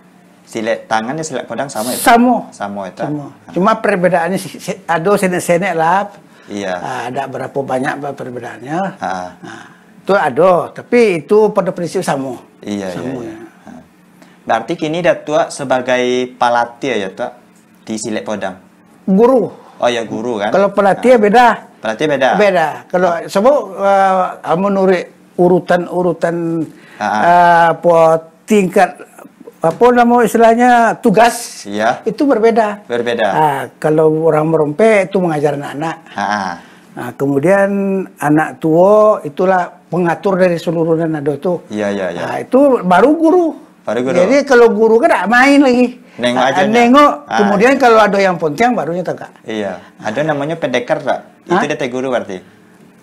tangan 0.89 1.17
dan 1.17 1.25
silet 1.25 1.45
podang 1.49 1.69
sama 1.73 1.93
ya? 1.93 2.01
Pak? 2.01 2.05
Samo. 2.05 2.37
Sama 2.53 2.81
itu. 2.89 3.01
Sama. 3.05 3.27
Cuma 3.57 3.73
perbedaannya 3.81 4.39
ada 4.85 5.11
senek-senek 5.17 5.73
lah. 5.73 6.13
Iya. 6.49 6.75
Ah, 6.81 7.01
ada 7.13 7.29
berapa 7.29 7.57
banyak 7.57 8.05
perbedaannya. 8.17 8.79
Ah. 9.01 9.33
Nah, 9.45 9.65
itu 10.09 10.17
ada, 10.17 10.73
tapi 10.73 11.21
itu 11.21 11.53
pada 11.53 11.69
prinsip 11.69 12.01
sama. 12.01 12.41
Iya, 12.65 12.89
iya, 12.89 12.97
Sama, 12.97 13.21
iya. 13.21 13.37
ya. 13.37 13.77
Berarti 14.49 14.73
kini 14.81 15.05
Datua 15.05 15.53
sebagai 15.53 16.33
pelatih 16.33 16.97
ya, 16.97 17.09
Tua, 17.13 17.29
di 17.85 17.95
silet 18.01 18.25
podang. 18.25 18.57
Guru. 19.05 19.53
Oh 19.79 19.87
ya 19.93 20.09
guru 20.09 20.41
kan? 20.41 20.49
Kalau 20.49 20.73
pelatih 20.73 21.21
beda. 21.21 21.77
Pelatih 21.85 22.07
beda. 22.09 22.29
Beda. 22.41 22.69
Kalau 22.89 23.21
sebab 23.29 23.57
uh, 23.77 24.57
menurut 24.57 25.13
urutan-urutan 25.37 26.65
uh, 26.97 27.77
apa 27.77 27.99
tingkat 28.49 28.97
apa 29.61 29.85
nama 29.93 30.25
istilahnya 30.25 30.97
tugas 31.05 31.69
Iya. 31.69 32.01
itu 32.09 32.25
berbeda. 32.25 32.89
Berbeda. 32.89 33.27
Ah, 33.29 33.61
kalau 33.77 34.25
orang 34.25 34.49
merompe 34.49 35.05
itu 35.05 35.21
mengajar 35.21 35.61
anak-anak. 35.61 35.97
Ah, 36.17 36.55
Nah, 36.99 37.15
kemudian 37.15 37.71
anak 38.19 38.59
tua 38.59 39.23
itulah 39.23 39.78
pengatur 39.89 40.37
dari 40.37 40.57
seluruh 40.57 40.95
nado 41.01 41.33
itu. 41.35 41.53
Iya, 41.73 41.89
iya, 41.91 42.07
iya. 42.13 42.21
Nah, 42.23 42.37
itu 42.39 42.61
baru 42.85 43.11
guru. 43.17 43.47
Baru 43.83 44.01
guru. 44.05 44.17
Jadi 44.17 44.37
kalau 44.45 44.69
guru 44.71 45.01
kan 45.01 45.09
tak 45.11 45.27
main 45.33 45.59
lagi. 45.65 45.87
Nengok 46.21 46.45
aja. 46.45 46.63
Nengok. 46.69 47.13
Ah, 47.25 47.39
Kemudian 47.41 47.73
kalau 47.81 47.99
ada 48.03 48.19
yang 48.21 48.37
pontiang 48.37 48.77
barunya 48.77 49.01
tegak. 49.01 49.33
Iya. 49.49 49.81
Ada 50.03 50.21
namanya 50.27 50.61
pendekar 50.61 51.01
tak? 51.01 51.21
Itu 51.49 51.65
dia 51.65 51.77
teh 51.79 51.89
guru 51.89 52.13
berarti. 52.13 52.37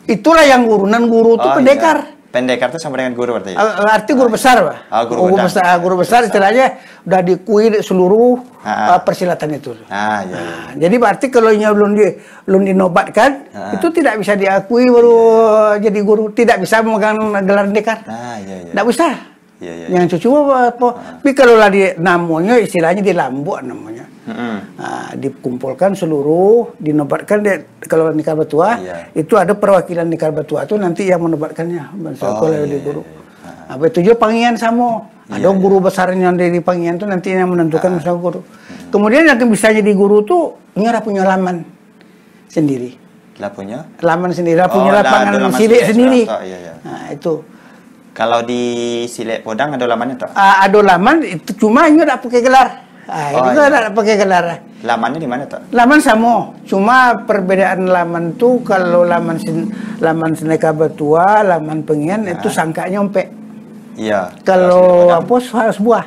Itulah 0.06 0.46
yang 0.46 0.70
guru. 0.70 0.86
Non 0.86 1.10
guru 1.10 1.42
itu 1.42 1.48
Oh, 1.48 1.56
pendekar. 1.58 1.98
iya. 2.06 2.14
Pendekar 2.36 2.68
itu 2.68 2.84
sama 2.84 3.00
dengan 3.00 3.16
guru 3.16 3.40
berarti. 3.40 3.56
Ah, 3.56 3.96
Arti 3.96 4.12
guru 4.12 4.28
besar, 4.28 4.60
Pak. 4.60 4.92
Ah, 4.92 5.08
guru 5.08 5.32
guru 5.32 5.48
besar. 5.48 5.64
ah, 5.64 5.78
Guru 5.80 5.96
besar 5.96 6.20
istilahnya 6.28 6.66
udah 7.08 7.22
diakui 7.24 7.72
di 7.72 7.80
seluruh 7.80 8.44
Ah. 8.60 8.98
ah, 8.98 9.00
persilatan 9.00 9.56
itu. 9.56 9.72
Ah, 9.88 10.20
iya. 10.20 10.36
iya. 10.36 10.36
Nah, 10.36 10.70
jadi 10.76 10.96
berarti 11.00 11.26
kalau 11.32 11.56
nya 11.56 11.72
belum 11.72 11.96
di 11.96 12.12
belum 12.44 12.62
dinobatkan 12.68 13.32
Ah. 13.56 13.72
itu 13.72 13.88
tidak 13.90 14.20
bisa 14.20 14.36
diakui 14.36 14.84
baru 14.84 15.16
jadi 15.80 16.00
guru, 16.04 16.36
tidak 16.36 16.60
bisa 16.60 16.84
memegang 16.84 17.16
gelar 17.48 17.72
pendekar. 17.72 18.04
Ah, 18.04 18.36
iya 18.44 18.68
iya. 18.68 18.72
Tidak 18.76 18.86
bisa. 18.86 19.08
Iya, 19.56 19.72
iya. 19.72 19.88
Yang 19.96 20.20
cucu 20.20 20.28
apa, 20.36 20.56
apa. 20.68 20.88
Tapi 21.24 21.32
kalau 21.32 21.56
lah 21.56 21.72
di 21.72 21.88
namanya 21.96 22.60
istilahnya 22.60 23.00
di 23.00 23.16
lambuk 23.16 23.64
namanya. 23.64 24.04
Mm-mm. 24.26 24.56
Nah, 24.82 25.14
dikumpulkan 25.14 25.94
seluruh, 25.94 26.74
dinobatkan 26.82 27.46
di, 27.46 27.52
kalau 27.86 28.10
nikah 28.10 28.34
betua 28.34 28.82
Iya. 28.82 29.14
itu 29.14 29.38
ada 29.38 29.54
perwakilan 29.54 30.10
nikah 30.10 30.34
betua 30.34 30.66
itu 30.66 30.74
nanti 30.76 31.06
yang 31.06 31.22
menobatkannya 31.22 31.94
Oh, 32.20 32.42
kalau 32.42 32.58
iya, 32.58 32.66
di 32.66 32.82
guru. 32.82 33.06
iya. 33.06 33.22
Apa 33.70 33.90
itu 33.90 34.02
juga 34.02 34.18
pangian 34.18 34.58
sama. 34.58 35.06
Ada 35.26 35.50
Iya, 35.50 35.58
guru 35.58 35.78
besarnya 35.82 36.30
dari 36.34 36.58
pangian 36.62 36.98
itu 36.98 37.06
nanti 37.06 37.34
yang 37.34 37.50
menentukan 37.50 37.98
Ah. 37.98 38.14
guru. 38.14 38.42
Kemudian 38.90 39.26
yang 39.26 39.38
bisa 39.46 39.70
jadi 39.70 39.92
guru 39.94 40.22
tuh 40.22 40.58
nyerah 40.74 41.02
punya 41.02 41.22
laman 41.22 41.66
sendiri. 42.50 42.98
Lah 43.38 43.52
punya? 43.52 43.84
Laman 44.00 44.32
sendiri, 44.32 44.56
lah 44.58 44.70
Oh, 44.70 44.80
punya 44.80 44.92
lah, 44.96 45.04
lapangan 45.04 45.54
silik, 45.54 45.82
sendiri. 45.86 46.22
Iya, 46.24 46.58
iya. 46.62 46.74
Nah, 46.82 47.12
itu. 47.12 47.44
Kalau 48.16 48.40
di 48.48 48.64
Silek 49.12 49.44
Podang 49.44 49.76
ada 49.76 49.84
lamannya 49.84 50.16
tak? 50.16 50.32
Ah, 50.40 50.64
ada 50.64 50.80
laman 50.80 51.20
itu 51.20 51.52
cuma 51.60 51.92
ini 51.92 52.00
tidak 52.00 52.24
pakai 52.24 52.40
gelar. 52.40 52.85
Ah, 53.06 53.30
Oh, 53.38 53.54
itu 53.54 53.62
iya. 53.62 53.70
tidak 53.70 53.94
pakai 53.94 54.16
gelar. 54.18 54.46
Lamannya 54.82 55.20
di 55.22 55.30
mana 55.30 55.44
tak? 55.46 55.62
Laman 55.70 56.00
sama, 56.02 56.50
cuma 56.66 57.14
perbedaan 57.22 57.86
laman 57.86 58.34
tuh 58.34 58.62
kalau 58.66 59.06
laman 59.06 59.38
sin, 59.38 59.70
laman 60.02 60.34
seneka 60.34 60.74
betua, 60.74 61.46
laman 61.46 61.86
pengian 61.86 62.26
itu 62.26 62.50
sangka 62.50 62.90
nyompe. 62.90 63.30
Iya. 63.94 64.34
Kalau 64.42 65.06
Silek 65.10 65.22
apa 65.22 65.36
harus 65.62 65.78
buah, 65.78 66.06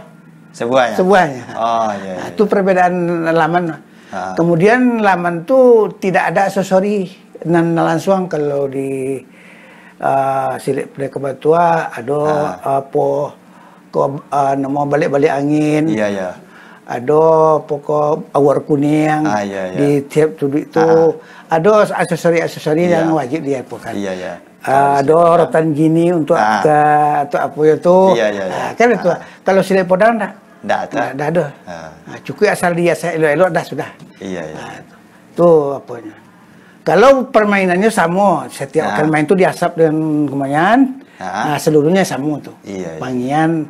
sebuahnya. 0.50 0.96
sebuahnya. 0.98 1.44
Oh 1.54 1.90
iya. 1.94 2.14
Nah, 2.18 2.26
iya. 2.26 2.34
itu 2.34 2.42
perbedaan 2.44 2.94
laman. 3.30 3.64
Ah. 4.10 4.34
Kemudian 4.34 4.98
laman 4.98 5.46
tuh 5.46 5.94
tidak 5.98 6.34
ada 6.34 6.50
aksesori 6.50 7.06
nan 7.46 7.78
langsung 7.78 8.26
kalau 8.26 8.66
di 8.66 9.22
uh, 10.00 10.52
silik 10.58 10.90
pendeka 10.92 11.18
betua 11.18 11.92
ada 11.92 12.20
Ah. 12.58 12.82
apa 12.82 13.06
ko 13.88 13.98
uh, 14.18 14.54
nama 14.54 14.80
balik-balik 14.84 15.30
angin. 15.30 15.86
Iya 15.88 16.06
iya. 16.10 16.30
Ada 16.88 17.22
pokok 17.60 18.32
awar 18.32 18.64
kuning 18.64 19.20
Ah, 19.22 19.44
iya, 19.44 19.68
iya. 19.68 19.76
di 19.76 19.90
tiap 20.08 20.34
tuduk 20.34 20.64
itu 20.64 20.88
ada 21.46 21.84
aksesori-aksesori 21.84 22.88
Iya. 22.88 23.04
yang 23.04 23.12
wajib 23.12 23.44
diapakan. 23.44 23.92
Iya 23.92 24.12
iya. 24.12 24.32
Ah, 24.58 24.98
ada 24.98 25.14
rotan 25.38 25.70
gini 25.70 26.10
untuk 26.10 26.34
Ah. 26.34 26.64
ke 26.64 26.78
atau 27.28 27.38
apa 27.38 27.60
itu. 27.62 27.98
Iya, 28.16 28.26
iya, 28.32 28.44
iya. 28.48 28.56
Ah, 28.58 28.70
kan 28.72 28.88
itu. 28.90 29.08
Kalau 29.44 29.60
silek 29.60 29.84
podang 29.84 30.16
dah. 30.16 30.32
Nggak 30.64 31.28
ada. 31.28 31.44
Ah. 31.62 31.92
Ah, 32.08 32.18
cukup 32.24 32.50
asal 32.50 32.72
dia 32.72 32.92
saya 32.92 33.14
elok-elok 33.14 33.48
dah 33.52 33.64
sudah. 33.64 33.88
Iya 34.18 34.42
iya. 34.44 34.56
Ah, 34.56 34.72
itu. 34.74 34.94
Tuh 35.36 35.76
apanya. 35.76 36.16
Kalau 36.82 37.28
permainannya 37.28 37.92
sama, 37.92 38.44
Ah. 38.44 38.48
setiap 38.48 38.96
kali 38.96 39.08
main 39.08 39.28
itu 39.28 39.36
diasap 39.36 39.76
dengan 39.76 40.24
kemayan, 40.24 40.78
Ah. 41.20 41.52
nah, 41.52 41.58
seluruhnya 41.60 42.00
sama 42.00 42.40
tuh. 42.40 42.56
Iya, 42.64 42.96
iya. 42.96 43.00
Pangian, 43.00 43.68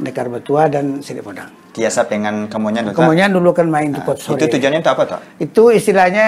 nekar 0.00 0.26
betua 0.26 0.66
dan 0.66 0.98
silek 0.98 1.22
podang. 1.22 1.52
Diasap 1.74 2.06
dengan 2.06 2.46
kemonyan 2.46 2.86
Dok, 2.86 2.94
tak? 2.94 3.02
Kemudian 3.02 3.30
dulu 3.34 3.50
kan 3.50 3.66
main 3.66 3.90
di 3.90 3.98
Ah, 3.98 4.06
pot 4.06 4.18
sore. 4.22 4.38
Itu 4.38 4.46
tujuannya 4.54 4.78
untuk 4.78 4.94
apa 4.94 5.04
tak? 5.10 5.20
Itu 5.42 5.62
istilahnya 5.74 6.26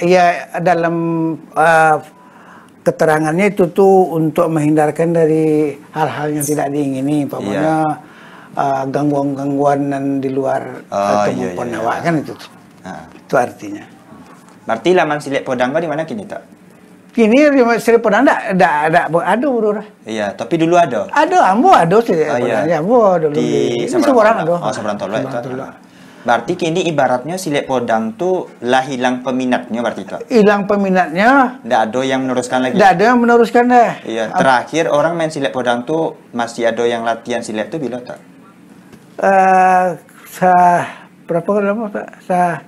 ya 0.00 0.24
dalam 0.64 0.94
uh, 1.52 1.96
keterangannya 2.80 3.52
itu 3.52 3.68
tuh 3.68 4.16
untuk 4.16 4.48
menghindarkan 4.48 5.12
dari 5.12 5.76
hal-hal 5.92 6.32
yang 6.32 6.44
tidak 6.44 6.72
diingini, 6.72 7.28
pokoknya 7.28 7.84
uh, 8.56 8.84
gangguan-gangguan 8.88 9.92
dan 9.92 10.04
di 10.24 10.32
luar 10.32 10.88
Oh, 10.88 11.28
iya, 11.28 11.52
kemampuan 11.52 11.68
iya, 11.68 11.78
awak 11.84 11.96
iya. 12.00 12.04
kan 12.08 12.14
itu. 12.24 12.32
tuh. 12.32 12.50
Ah. 12.88 13.04
Itu 13.12 13.34
artinya. 13.36 13.84
Berarti 14.64 14.88
laman 14.96 15.18
Silek 15.20 15.44
Podang 15.44 15.72
kau 15.72 15.80
di 15.80 15.88
mana 15.88 16.08
kini 16.08 16.24
tak? 16.24 16.40
Kini 17.18 17.50
Sri 17.82 17.98
Podang 17.98 18.22
ada 18.22 18.54
ada 18.54 18.86
ada 18.86 19.00
ada 19.10 19.46
bro. 19.50 19.74
Iya, 20.06 20.38
tapi 20.38 20.54
dulu 20.54 20.78
ada. 20.78 21.10
Ada, 21.10 21.50
ambo 21.50 21.74
ada 21.74 21.98
sih. 21.98 22.14
Oh, 22.14 22.38
iya. 22.38 22.62
Ya, 22.62 22.78
ambo 22.78 23.18
dulu 23.18 23.34
Di 23.34 23.74
Ini 23.74 23.90
seorang 23.90 24.46
ada. 24.46 24.54
Oh, 24.54 24.70
Seberang 24.70 24.94
Tolo 24.94 25.18
itu. 25.18 25.26
Seberang. 25.26 25.74
Berarti 26.22 26.54
kini 26.54 26.86
ibaratnya 26.86 27.34
Silek 27.34 27.66
Podang 27.66 28.14
tuh 28.14 28.46
lah 28.62 28.86
hilang 28.86 29.26
peminatnya 29.26 29.82
berarti 29.82 30.02
tak? 30.06 30.20
Hilang 30.30 30.70
peminatnya, 30.70 31.58
Nggak 31.66 31.80
ada 31.90 32.00
yang 32.06 32.20
meneruskan 32.22 32.58
lagi. 32.62 32.74
tidak 32.78 32.90
ada 32.94 33.02
yang 33.02 33.18
meneruskan 33.18 33.64
dah. 33.66 33.92
Iya, 34.06 34.24
terakhir 34.34 34.84
orang 34.86 35.18
main 35.18 35.30
Silek 35.34 35.50
Podang 35.50 35.82
tuh 35.82 36.14
masih 36.30 36.70
ada 36.70 36.86
yang 36.86 37.02
latihan 37.02 37.42
Silek 37.42 37.70
tuh 37.74 37.82
bila 37.82 37.98
tak? 37.98 38.22
eh 39.18 39.98
sa 40.30 40.54
berapa 41.26 41.50
lama 41.58 41.90
Pak? 41.90 42.22
Sa 42.22 42.62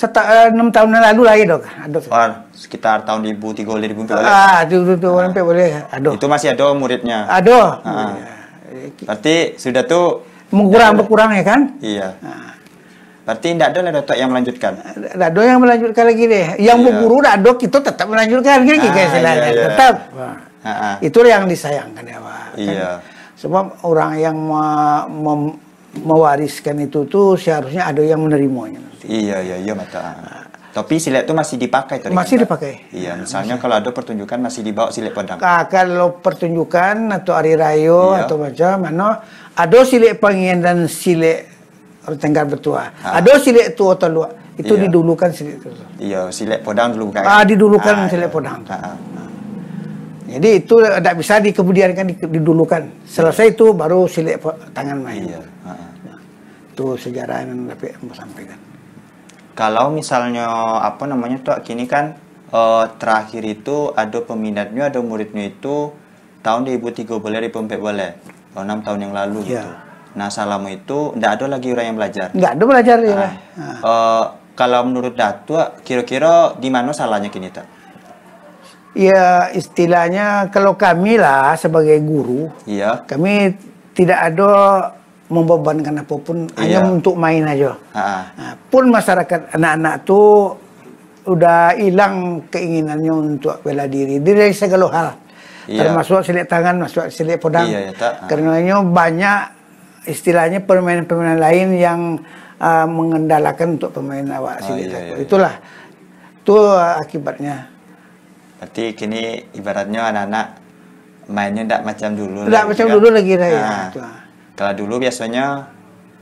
seta, 0.00 0.22
eh, 0.24 0.46
enam 0.48 0.72
tahun 0.72 0.96
yang 0.96 1.04
lalu 1.12 1.22
lagi 1.28 1.42
dok. 1.44 1.62
Ada. 1.68 1.98
Oh, 2.08 2.30
sekitar 2.56 3.04
tahun 3.04 3.20
2003 3.36 3.76
2004 3.76 4.16
balik. 4.16 4.24
Ah, 4.24 4.58
itu 4.64 4.76
itu, 4.80 4.96
itu 4.96 5.08
boleh. 5.44 5.68
Ada. 5.92 6.10
Itu 6.16 6.26
masih 6.26 6.48
ada 6.56 6.64
muridnya. 6.72 7.28
Ada. 7.28 7.60
Ah. 7.84 8.12
Berarti 9.04 9.60
sudah 9.60 9.84
tuh 9.84 10.24
Mengurang 10.50 10.96
berkurang 10.98 11.30
ya 11.36 11.44
kan? 11.44 11.60
iya. 11.78 12.16
Berarti 13.22 13.54
tidak 13.54 13.68
ada 13.70 13.78
lah 13.86 13.92
Datuk 14.02 14.16
yang 14.18 14.30
melanjutkan. 14.32 14.72
Tidak 14.74 15.28
ada 15.30 15.42
yang 15.44 15.58
melanjutkan 15.62 16.04
lagi 16.08 16.24
deh. 16.26 16.46
Yang 16.58 16.78
Iya. 16.80 16.86
berguru 16.90 17.16
tidak 17.20 17.34
ada, 17.38 17.50
kita 17.54 17.78
tetap 17.84 18.06
melanjutkan 18.10 18.56
kan 18.58 18.74
Ah, 18.74 18.90
kayak 18.90 19.08
iya, 19.14 19.30
iya. 19.30 19.64
Tetap. 19.70 19.94
Ah, 20.16 20.66
ah. 20.66 20.94
Itulah 20.98 21.30
yang 21.38 21.44
disayangkan 21.46 22.02
ya 22.02 22.18
Pak. 22.18 22.34
Kan? 22.34 22.58
Iya. 22.58 22.90
Sebab 23.38 23.64
orang 23.86 24.12
yang 24.18 24.36
mem- 25.06 25.69
mewariskan 25.98 26.78
itu 26.80 27.06
tuh 27.06 27.34
seharusnya 27.34 27.90
ada 27.90 28.02
yang 28.02 28.22
menerimanya. 28.22 28.78
nanti. 28.78 29.06
Iya 29.10 29.42
iya 29.42 29.56
iya 29.58 29.72
mata. 29.74 30.00
Tapi 30.70 31.02
silet 31.02 31.26
itu 31.26 31.34
masih 31.34 31.58
dipakai 31.58 31.98
tadi. 31.98 32.14
Masih 32.14 32.38
kan, 32.38 32.46
Pak? 32.46 32.62
dipakai. 32.62 32.72
Iya, 32.94 33.18
misalnya 33.18 33.58
kalau 33.58 33.82
ada 33.82 33.90
pertunjukan 33.90 34.38
masih 34.38 34.62
dibawa 34.62 34.94
silet 34.94 35.10
Padang. 35.10 35.42
Ka- 35.42 35.66
kalau 35.66 36.22
pertunjukan 36.22 37.10
atau 37.10 37.34
hari 37.34 37.58
rayo 37.58 38.14
Iya. 38.14 38.30
atau 38.30 38.38
macam 38.38 38.86
mana 38.86 39.18
ada 39.58 39.78
silik 39.82 40.22
pangian 40.22 40.62
dan 40.62 40.86
silik 40.86 41.50
tenggar 42.22 42.46
betua. 42.46 42.94
Ah. 43.02 43.18
Ada 43.18 43.42
silik 43.42 43.74
tua 43.74 43.98
atau 43.98 44.06
luar. 44.06 44.30
Itu 44.54 44.78
Iya. 44.78 44.86
didulukan 44.86 45.30
silik 45.34 45.58
itu. 45.58 45.68
Iya, 45.98 46.30
silet 46.30 46.62
Podang 46.62 46.94
dulu 46.94 47.10
kan. 47.10 47.26
Ah, 47.26 47.42
didulukan 47.42 48.06
silet 48.06 48.30
iya. 48.30 48.30
Podang. 48.30 48.62
Ah, 48.70 48.94
ah. 48.94 48.94
Jadi 50.30 50.48
itu 50.62 50.74
tidak 50.78 51.14
bisa 51.18 51.34
dikemudiankan 51.38 52.04
di- 52.06 52.30
didulukan. 52.38 52.82
Selesai 53.02 53.52
itu 53.52 53.74
baru 53.74 54.06
silik 54.06 54.38
tangan 54.70 55.02
main. 55.02 55.26
Iya. 55.26 55.42
Itu 56.70 56.94
sejarah 56.94 57.42
yang 57.42 57.66
tapi 57.66 57.90
mau 58.00 58.14
sampaikan. 58.14 58.58
Kalau 59.52 59.90
misalnya 59.90 60.46
apa 60.80 61.04
namanya 61.04 61.36
tuh 61.42 61.56
kini 61.60 61.84
kan 61.84 62.14
eh, 62.50 62.84
terakhir 62.96 63.42
itu 63.42 63.90
ada 63.92 64.18
peminatnya, 64.20 64.88
ada 64.88 64.98
muridnya 64.98 65.46
itu 65.46 65.90
tahun 66.40 66.66
2003 66.66 67.18
boleh 67.18 67.38
2004 67.46 67.78
boleh. 67.78 68.10
Oh, 68.54 68.62
6 68.62 68.82
tahun 68.82 68.98
yang 69.06 69.14
lalu 69.14 69.38
Iya. 69.46 69.62
gitu. 69.62 69.70
Nah, 70.10 70.26
selama 70.26 70.66
itu 70.68 71.14
tidak 71.14 71.30
ada 71.38 71.44
lagi 71.46 71.70
orang 71.70 71.86
yang 71.86 71.96
belajar. 71.96 72.26
Enggak 72.34 72.52
ada 72.58 72.64
belajar 72.66 72.96
ya. 72.98 73.14
Lah. 73.14 73.32
Eh, 73.78 74.24
kalau 74.58 74.80
menurut 74.82 75.14
Datuk, 75.14 75.86
kira-kira 75.86 76.58
di 76.58 76.66
mana 76.66 76.90
salahnya 76.90 77.30
kini 77.30 77.46
tak? 77.48 77.62
Ya 78.90 79.46
istilahnya 79.54 80.50
kalau 80.50 80.74
kami 80.74 81.14
lah 81.14 81.54
sebagai 81.54 81.94
guru, 82.02 82.50
Iya. 82.66 83.06
kami 83.06 83.54
tidak 83.94 84.18
ada 84.18 84.50
membebankan 85.30 86.02
apa 86.02 86.14
pun 86.18 86.50
hanya 86.58 86.82
Iya. 86.82 86.90
untuk 86.90 87.14
main 87.14 87.46
aja. 87.46 87.78
Ah, 87.94 88.02
ah. 88.02 88.22
Nah, 88.34 88.52
pun 88.66 88.90
masyarakat 88.90 89.54
anak-anak 89.54 90.02
tuh 90.02 90.58
udah 91.22 91.78
hilang 91.78 92.42
keinginannya 92.50 93.12
untuk 93.14 93.62
bela 93.62 93.86
diri 93.86 94.18
dari 94.18 94.50
segala 94.50 94.86
hal. 94.90 95.08
Iya. 95.70 95.86
Termasuk 95.86 96.26
silik 96.26 96.50
tangan, 96.50 96.82
masuk 96.82 97.06
silik 97.14 97.38
podang. 97.38 97.70
Iya, 97.70 97.78
ya, 97.78 97.92
tak. 97.94 98.26
Karenanya 98.26 98.82
banyak 98.82 99.38
istilahnya 100.10 100.66
permainan-permainan 100.66 101.38
lain 101.38 101.68
yang 101.78 102.00
uh, 102.58 102.86
mengendalakan 102.90 103.78
untuk 103.78 103.94
pemain 103.94 104.26
awak 104.34 104.58
Oh, 104.58 104.66
silik 104.66 104.90
iya, 104.90 104.94
takut. 104.98 105.14
iya. 105.14 105.22
Itulah. 105.22 105.54
Itu 106.42 106.54
uh, 106.58 106.98
akibatnya. 106.98 107.56
Berarti 108.60 108.92
kini 108.92 109.22
ibaratnya 109.56 110.12
anak-anak 110.12 110.46
mainnya 111.32 111.64
tidak 111.64 111.82
macam 111.82 112.10
dulu. 112.12 112.40
Tidak 112.44 112.64
macam 112.68 112.84
kan? 112.84 112.92
dulu 112.92 113.08
lagi 113.08 113.32
ya. 113.32 113.48
Nah, 113.56 113.84
Itu. 113.88 114.00
Kalau 114.52 114.72
dulu 114.76 114.94
biasanya 115.00 115.64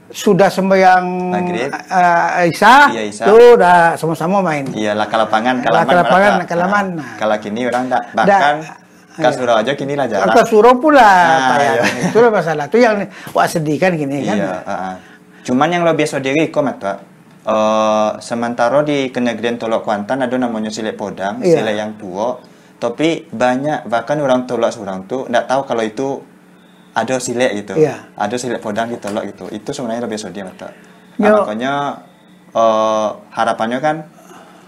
Sudah 0.09 0.49
sembahyang 0.49 1.05
Maghrib. 1.29 1.69
uh, 1.69 2.47
Isya, 2.47 2.75
Iya, 2.89 3.03
Isya. 3.05 3.25
tuh 3.27 3.59
udah 3.59 3.93
sama-sama 3.99 4.41
main. 4.41 4.65
iya 4.73 4.97
ke 4.97 5.17
lapangan, 5.19 5.61
ke 5.61 5.69
Lah, 5.69 5.83
laman, 5.83 5.91
ke 5.91 5.95
lapangan, 5.99 6.33
laman. 6.55 6.87
Nah, 6.95 7.03
Nah. 7.03 7.17
Kalau 7.19 7.37
kini 7.37 7.61
orang 7.67 7.85
tak 7.91 8.03
Da- 8.07 8.17
bahkan 8.17 8.55
ke 9.13 9.21
iya. 9.21 9.31
surau 9.35 9.55
aja 9.59 9.73
kini 9.75 9.99
lah 9.99 10.07
jarang. 10.07 10.31
Ke 10.31 10.43
suruh 10.47 10.79
pula 10.79 11.03
Ah, 11.03 11.59
payah. 11.59 11.75
iya. 11.77 12.09
Itu 12.09 12.19
lah 12.23 12.31
masalah. 12.31 12.65
Itu 12.71 12.79
yang 12.79 13.03
wak 13.35 13.47
sedih 13.51 13.77
kan 13.77 13.93
gini 13.93 14.23
kan. 14.23 14.37
Iya, 14.39 14.53
ah, 14.63 14.73
ah. 14.73 14.95
Cuman 15.43 15.69
yang 15.69 15.83
lebih 15.83 16.07
biasa 16.07 16.23
diri 16.23 16.49
kok 16.49 16.63
Pak. 16.63 17.18
Uh, 17.49 18.13
sementara 18.21 18.85
di 18.85 19.09
kenegerian 19.09 19.57
Tolok 19.57 19.89
Kuantan 19.89 20.21
ada 20.21 20.37
namanya 20.37 20.69
silet 20.69 20.93
podang, 20.93 21.41
Iya. 21.41 21.65
silet 21.65 21.81
yang 21.81 21.97
tua. 21.97 22.37
Tapi 22.77 23.25
banyak 23.33 23.89
bahkan 23.89 24.21
orang 24.21 24.45
Tolok 24.45 24.69
seorang 24.69 25.09
tuh 25.09 25.25
nggak 25.33 25.49
tahu 25.49 25.61
kalau 25.65 25.81
itu 25.81 26.21
ada 26.93 27.17
silet 27.17 27.57
gitu. 27.57 27.81
Iya. 27.81 28.13
Ada 28.21 28.37
silet 28.37 28.61
podang 28.61 28.93
di 28.93 29.01
Tolok 29.01 29.25
gitu. 29.33 29.45
Itu 29.49 29.73
sebenarnya 29.73 30.05
lebih 30.05 30.21
Pak. 30.21 30.73
Yo. 31.17 31.25
Nah, 31.25 31.41
makanya 31.41 31.73
uh, 32.53 33.17
harapannya 33.33 33.79
kan 33.81 33.97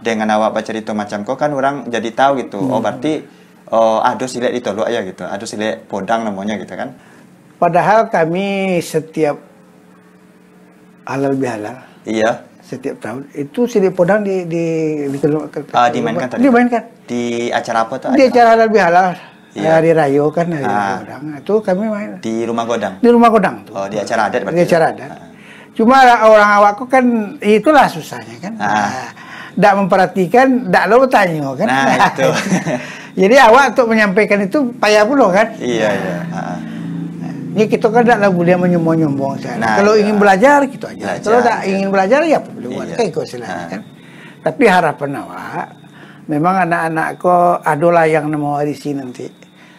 dengan 0.00 0.32
awak 0.32 0.56
baca 0.56 0.64
cerita 0.64 0.96
macam 0.96 1.20
kok 1.20 1.36
kan 1.36 1.52
orang 1.52 1.84
jadi 1.92 2.08
tahu 2.16 2.40
gitu. 2.40 2.64
Hmm. 2.64 2.72
Oh 2.72 2.80
berarti 2.80 3.20
uh, 3.68 4.00
ada 4.00 4.24
silet 4.24 4.56
di 4.56 4.64
Tolok 4.64 4.88
ya 4.88 5.04
gitu. 5.04 5.28
Ada 5.28 5.44
silet 5.44 5.84
podang 5.84 6.24
namanya 6.24 6.56
gitu 6.56 6.72
kan. 6.72 6.96
Padahal 7.60 8.08
kami 8.08 8.80
setiap 8.80 9.36
halal 11.04 11.36
bihalal 11.36 11.76
Iya. 12.08 12.49
Setiap 12.70 12.96
tahun 13.02 13.26
itu 13.34 13.66
sidik 13.66 13.92
podang 13.92 14.22
di 14.22 14.46
di 14.46 14.64
di, 15.10 15.18
Ah, 15.74 15.90
dimainkan 15.90 16.28
tadi? 16.30 16.40
dimainkan 16.40 16.82
Di 17.02 17.22
acara 17.50 17.82
apa 17.82 17.94
tuh? 17.98 18.14
di 18.14 18.22
acara 18.22 18.54
halal 18.54 18.70
bihalal 18.70 19.10
Iya. 19.50 19.66
hari 19.74 19.90
rayo 19.90 20.30
kan 20.30 20.46
hari 20.46 20.62
Ah. 20.62 21.02
podang 21.02 21.22
itu 21.34 21.54
kami 21.58 21.84
main 21.90 22.10
Di 22.22 22.46
rumah 22.46 22.62
Godang. 22.62 22.94
di 22.96 23.08
rumah 23.10 23.28
kodang 23.28 23.56
tuh 23.66 23.74
Oh, 23.74 23.86
di 23.90 23.98
acara 23.98 24.30
adat 24.30 24.46
berarti. 24.46 24.54
di 24.54 24.62
acara 24.62 24.84
adat 24.94 25.10
cuma 25.74 25.96
orang 26.22 26.50
awakku 26.62 26.86
kan 26.86 27.04
itulah 27.42 27.90
susahnya 27.90 28.38
kan 28.38 28.54
Ah. 28.62 29.10
tidak 29.50 29.74
memperhatikan 29.74 30.46
tidak 30.70 30.84
lo 30.86 31.02
tanya 31.10 31.50
kan 31.52 31.66
Nah, 31.66 31.86
itu. 32.14 32.28
jadi 33.26 33.50
awak 33.50 33.74
untuk 33.74 33.90
menyampaikan 33.90 34.38
itu 34.38 34.70
payah 34.78 35.02
pula 35.02 35.26
kan 35.34 35.50
Iya, 35.58 35.88
iya. 35.90 36.16
Ah, 36.30 36.54
Ini 37.60 37.68
kita 37.68 37.92
kan 37.92 38.08
tidak 38.08 38.32
boleh 38.32 38.56
menyombong-nyombong. 38.56 39.36
Nah, 39.60 39.84
Kalau 39.84 39.92
iya. 39.92 40.00
ingin 40.00 40.16
belajar 40.16 40.58
gitu 40.64 40.88
aja. 40.88 40.96
Belajar, 41.12 41.20
Kalau 41.20 41.40
tak 41.44 41.58
iya. 41.60 41.68
ingin 41.76 41.88
belajar 41.92 42.20
ya 42.24 42.38
boleh 42.40 42.68
Iya. 42.88 42.96
kayak 42.96 43.10
kau 43.12 43.24
silahkan 43.28 43.60
Ah. 43.60 43.68
kan. 43.68 43.80
Tapi 44.40 44.64
harapan 44.64 45.10
awak 45.20 45.66
memang 46.24 46.54
anak-anak 46.64 47.08
kau 47.20 47.60
adalah 47.60 48.08
yang 48.08 48.32
mewarisi 48.32 48.96
nanti 48.96 49.28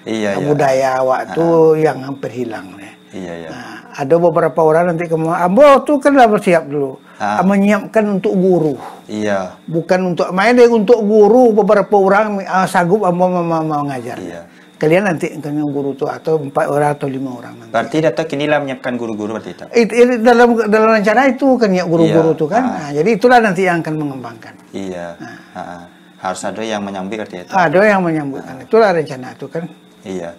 Iya, 0.06 0.38
iya. 0.38 0.46
budaya 0.46 0.88
awak 1.02 1.34
tuh 1.34 1.74
yang 1.74 2.06
hampir 2.06 2.30
hilang 2.30 2.78
nih. 2.78 2.94
Iya, 3.12 3.34
iya. 3.34 3.50
Nah, 3.50 3.76
ada 3.98 4.16
beberapa 4.16 4.60
orang 4.62 4.94
nanti 4.94 5.10
kamu 5.10 5.34
ambo 5.34 5.82
tuh 5.82 5.98
kan 5.98 6.14
lah 6.14 6.30
bersiap 6.30 6.70
dulu 6.70 7.02
Ah. 7.18 7.42
menyiapkan 7.42 8.06
untuk 8.08 8.34
guru 8.34 8.78
Iya. 9.06 9.58
bukan 9.66 10.14
untuk 10.14 10.30
main 10.30 10.54
deh 10.54 10.66
untuk 10.66 11.02
guru 11.02 11.50
beberapa 11.52 11.98
orang 11.98 12.46
ah, 12.46 12.64
sanggup 12.64 13.02
ambo 13.04 13.26
mau, 13.26 13.42
mau, 13.42 13.62
mau 13.62 13.82
ngajar 13.84 14.22
Iya. 14.22 14.42
Kalian 14.82 15.06
nanti 15.06 15.30
kalian 15.32 15.70
guru 15.70 15.94
tuh 15.94 16.10
atau 16.10 16.42
empat 16.42 16.66
orang 16.66 16.90
atau 16.92 17.06
lima 17.06 17.30
orang 17.32 17.54
nanti 17.56 17.70
Berarti 17.70 17.98
Datuk 18.02 18.34
inilah 18.34 18.58
menyiapkan 18.58 18.98
guru-guru 18.98 19.38
berarti 19.38 19.54
itu. 19.54 19.66
itu, 19.78 19.94
itu 19.94 20.14
dalam 20.20 20.58
dalam 20.66 20.90
rencana 20.92 21.30
itu 21.30 21.54
kan 21.56 21.70
ya 21.70 21.86
guru-guru 21.86 22.34
Iya. 22.34 22.40
tuh 22.40 22.48
kan 22.50 22.64
Ah. 22.64 22.74
Nah, 22.74 22.90
jadi 22.92 23.10
itulah 23.12 23.38
nanti 23.40 23.62
yang 23.62 23.80
akan 23.80 23.94
mengembangkan 23.96 24.54
Iya. 24.74 25.08
Ah, 25.54 25.60
ah. 25.62 25.82
Harus 26.18 26.42
ada 26.44 26.62
yang 26.62 26.82
menyambi 26.82 27.14
berarti 27.14 27.38
itu. 27.40 27.52
ada 27.52 27.80
yang 27.80 28.02
menyambutkan 28.02 28.56
itulah 28.60 28.90
rencana 28.90 29.28
itu 29.32 29.46
kan 29.46 29.64
Iya. 30.02 30.34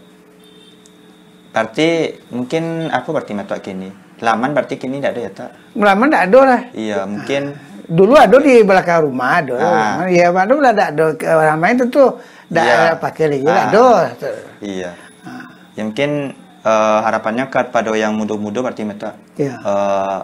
Berarti 1.48 1.88
mungkin 2.28 2.62
apa 2.88 3.06
berarti 3.06 3.32
metok 3.32 3.60
kini? 3.60 3.88
Laman 4.18 4.50
berarti 4.52 4.74
kini 4.76 4.98
tidak 4.98 5.12
ada 5.12 5.20
ya 5.20 5.30
tak? 5.32 5.50
lama 5.74 6.04
tidak 6.04 6.22
ada 6.24 6.40
lah 6.44 6.60
Iya, 6.72 6.98
mungkin 7.04 7.42
dulu 7.84 8.14
ada 8.14 8.36
di 8.38 8.62
belakang 8.62 9.04
rumah 9.04 9.38
ada 9.38 9.54
Ah. 9.56 9.94
ya 10.08 10.30
ada 10.30 10.54
lah 10.54 10.70
ada 10.70 11.04
orang 11.36 11.58
main 11.58 11.76
tentu 11.76 12.14
tidak 12.52 12.62
Iya. 12.62 12.76
ada 12.76 12.94
pakai 12.96 13.24
lagi 13.26 13.42
lah 13.42 13.56
Ah. 13.56 13.66
ada 13.66 13.86
iya. 14.60 14.90
Ya 15.72 15.82
mungkin 15.82 16.10
eh, 16.62 16.98
harapannya 17.00 17.48
kepada 17.48 17.90
yang 17.92 18.12
muda-muda 18.12 18.60
berarti 18.60 18.84
metok. 18.84 19.16
Iya. 19.34 19.56
Eh, 19.56 20.18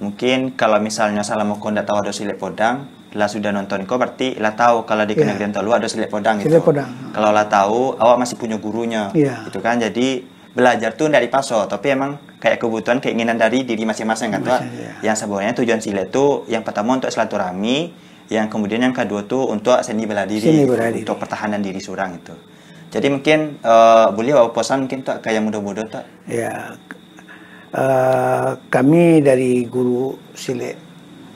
mungkin 0.00 0.52
kalau 0.52 0.76
misalnya 0.76 1.22
selama 1.22 1.56
kau 1.56 1.70
tidak 1.70 1.86
tahu 1.86 1.98
ada 2.00 2.12
silet 2.12 2.36
podang, 2.36 2.84
lah 3.10 3.26
sudah 3.26 3.50
nonton 3.50 3.84
kau 3.84 3.96
berarti 3.96 4.36
lah 4.36 4.52
tahu 4.52 4.82
kalau 4.82 5.04
di 5.04 5.12
Iya. 5.12 5.24
Kenegrian 5.24 5.50
Tolu 5.50 5.70
ada 5.70 5.86
silet 5.86 6.08
podang 6.08 6.36
gitu. 6.38 6.50
Silet 6.50 6.60
podang. 6.60 6.88
Kalau 7.10 7.30
lah 7.30 7.46
tahu, 7.46 7.94
awak 7.96 8.16
masih 8.18 8.36
punya 8.36 8.56
gurunya. 8.56 9.08
Iya. 9.12 9.46
Itu 9.46 9.58
kan 9.58 9.78
jadi 9.78 10.24
belajar 10.50 10.92
tuh 10.94 11.06
dari 11.06 11.30
paso, 11.30 11.62
tapi 11.64 11.94
emang 11.94 12.18
kayak 12.36 12.58
kebutuhan 12.58 12.98
keinginan 12.98 13.36
dari 13.36 13.62
diri 13.62 13.84
masing-masing 13.84 14.30
kan 14.30 14.40
tuh. 14.42 14.58
Iya. 14.58 14.90
Yang 15.06 15.16
sebenarnya 15.22 15.54
tujuan 15.54 15.80
silet 15.80 16.08
tuh 16.08 16.44
yang 16.46 16.60
pertama 16.60 16.96
untuk 16.96 17.08
silaturahmi, 17.08 17.94
yang 18.30 18.46
kemudian 18.46 18.80
yang 18.80 18.94
kedua 18.94 19.26
tuh 19.26 19.50
untuk 19.50 19.82
seni 19.82 20.06
bela 20.06 20.22
diri, 20.24 20.46
Seni 20.46 20.62
bela 20.62 20.86
diri. 20.86 21.02
untuk 21.02 21.18
pertahanan 21.18 21.58
diri 21.58 21.78
seorang 21.78 22.14
itu. 22.14 22.30
Jadi 22.88 23.06
mungkin 23.06 23.58
eh, 23.60 24.06
boleh 24.08 24.32
bawa 24.32 24.50
pesan 24.50 24.86
mungkin 24.86 25.02
tak 25.02 25.20
kayak 25.20 25.42
muda-muda 25.42 25.82
tak? 25.84 26.04
ya 26.26 26.74
eh, 27.70 28.50
kami 28.66 29.20
dari 29.20 29.62
guru 29.64 30.14
silet 30.32 30.74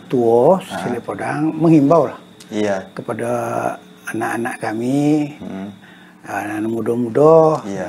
tua 0.07 0.59
Ah. 0.59 0.83
silet 0.83 0.99
podang 1.01 1.51
menghimbau 1.53 2.07
lah 2.07 2.19
Iya. 2.51 2.91
kepada 2.93 3.31
anak-anak 4.07 4.55
kami 4.61 5.35
Hmm. 5.39 5.69
anak 6.25 6.67
muda-muda 6.67 7.63
Iya. 7.65 7.89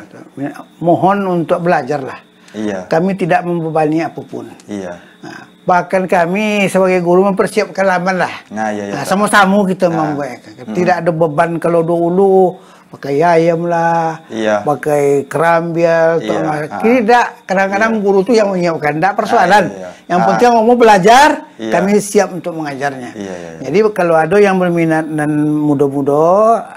mohon 0.79 1.17
untuk 1.43 1.61
belajar 1.61 2.01
lah 2.01 2.19
Iya. 2.55 2.79
kami 2.87 3.11
tidak 3.13 3.43
membebani 3.43 3.99
apa 3.99 4.21
pun 4.21 4.47
Iya. 4.65 4.95
Nah, 5.19 5.41
bahkan 5.65 6.05
kami 6.05 6.65
sebagai 6.65 7.01
guru 7.01 7.25
mempersiapkan 7.25 7.83
laman 7.83 8.23
lah 8.23 8.33
Nah, 8.47 8.71
iya, 8.71 8.87
iya. 8.87 8.93
Nah, 8.95 9.03
sama-sama 9.03 9.65
kita 9.65 9.87
Ah. 9.87 9.93
membuat 9.93 10.39
tidak 10.71 10.95
ada 11.03 11.11
beban 11.11 11.57
kalau 11.57 11.81
dulu 11.81 12.55
pakai 12.85 13.19
ayam 13.19 13.65
lah 13.65 14.23
Iya. 14.29 14.63
pakai 14.63 15.25
kerambial 15.27 16.21
Iya, 16.21 16.31
atau 16.31 16.39
ah. 16.71 16.79
tidak 16.79 17.25
kadang-kadang 17.43 17.91
guru 17.99 18.21
tuh 18.21 18.31
yang 18.31 18.47
menyiapkan 18.47 18.95
tidak 18.95 19.13
persoalan 19.17 19.65
Ah, 19.67 19.75
iya. 19.75 19.89
yang 20.07 20.19
Ah. 20.21 20.25
penting 20.31 20.49
mau 20.55 20.77
belajar 20.77 21.29
Iya. 21.57 21.71
kami 21.73 21.91
siap 21.97 22.29
untuk 22.31 22.55
mengajarnya 22.55 23.11
Iya, 23.11 23.33
iya, 23.33 23.49
iya. 23.57 23.61
jadi 23.67 23.77
kalau 23.91 24.15
ada 24.15 24.37
yang 24.37 24.55
berminat 24.55 25.09
dan 25.09 25.27
muda-muda 25.59 26.23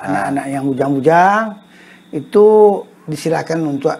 anak-anak 0.01 0.45
yang 0.49 0.64
bujang-bujang 0.67 1.45
itu 2.11 2.47
disilakan 3.05 3.77
untuk 3.77 3.93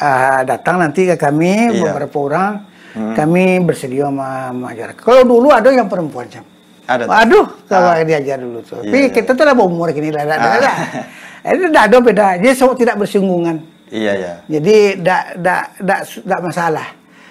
ah, 0.00 0.40
datang 0.44 0.80
nanti 0.80 1.06
ke 1.08 1.16
kami 1.16 1.72
Iya. 1.72 1.82
beberapa 1.92 2.16
orang 2.20 2.50
kami 2.96 3.60
bersedia 3.60 4.08
mengajar 4.08 4.96
kalau 4.96 5.20
dulu 5.20 5.52
ada 5.52 5.68
yang 5.68 5.84
perempuan 5.84 6.24
Cam. 6.32 6.40
Ada. 6.86 7.04
Aduh, 7.26 7.44
kalau 7.66 7.92
diajar 8.06 8.38
dulu 8.38 8.62
tuh. 8.62 8.78
Iya, 8.80 8.88
Tapi 8.88 8.98
iya. 9.02 9.08
kita 9.10 9.30
tuh 9.34 9.44
lah 9.44 9.58
umur 9.58 9.90
gini 9.90 10.08
lah, 10.14 10.22
lah, 10.22 10.38
Ah. 10.38 10.56
lah. 10.64 10.76
Itu 11.44 11.66
tidak 11.68 11.84
ada 11.92 11.96
beda. 11.98 12.26
Dia 12.38 12.52
semua 12.54 12.78
tidak 12.78 12.96
bersinggungan. 13.02 13.58
Iya, 13.90 14.12
iya. 14.16 14.32
Jadi 14.48 15.02
tidak 15.02 15.22
tidak 15.36 15.62
tidak 15.82 16.00
tidak 16.08 16.40
masalah. 16.40 16.86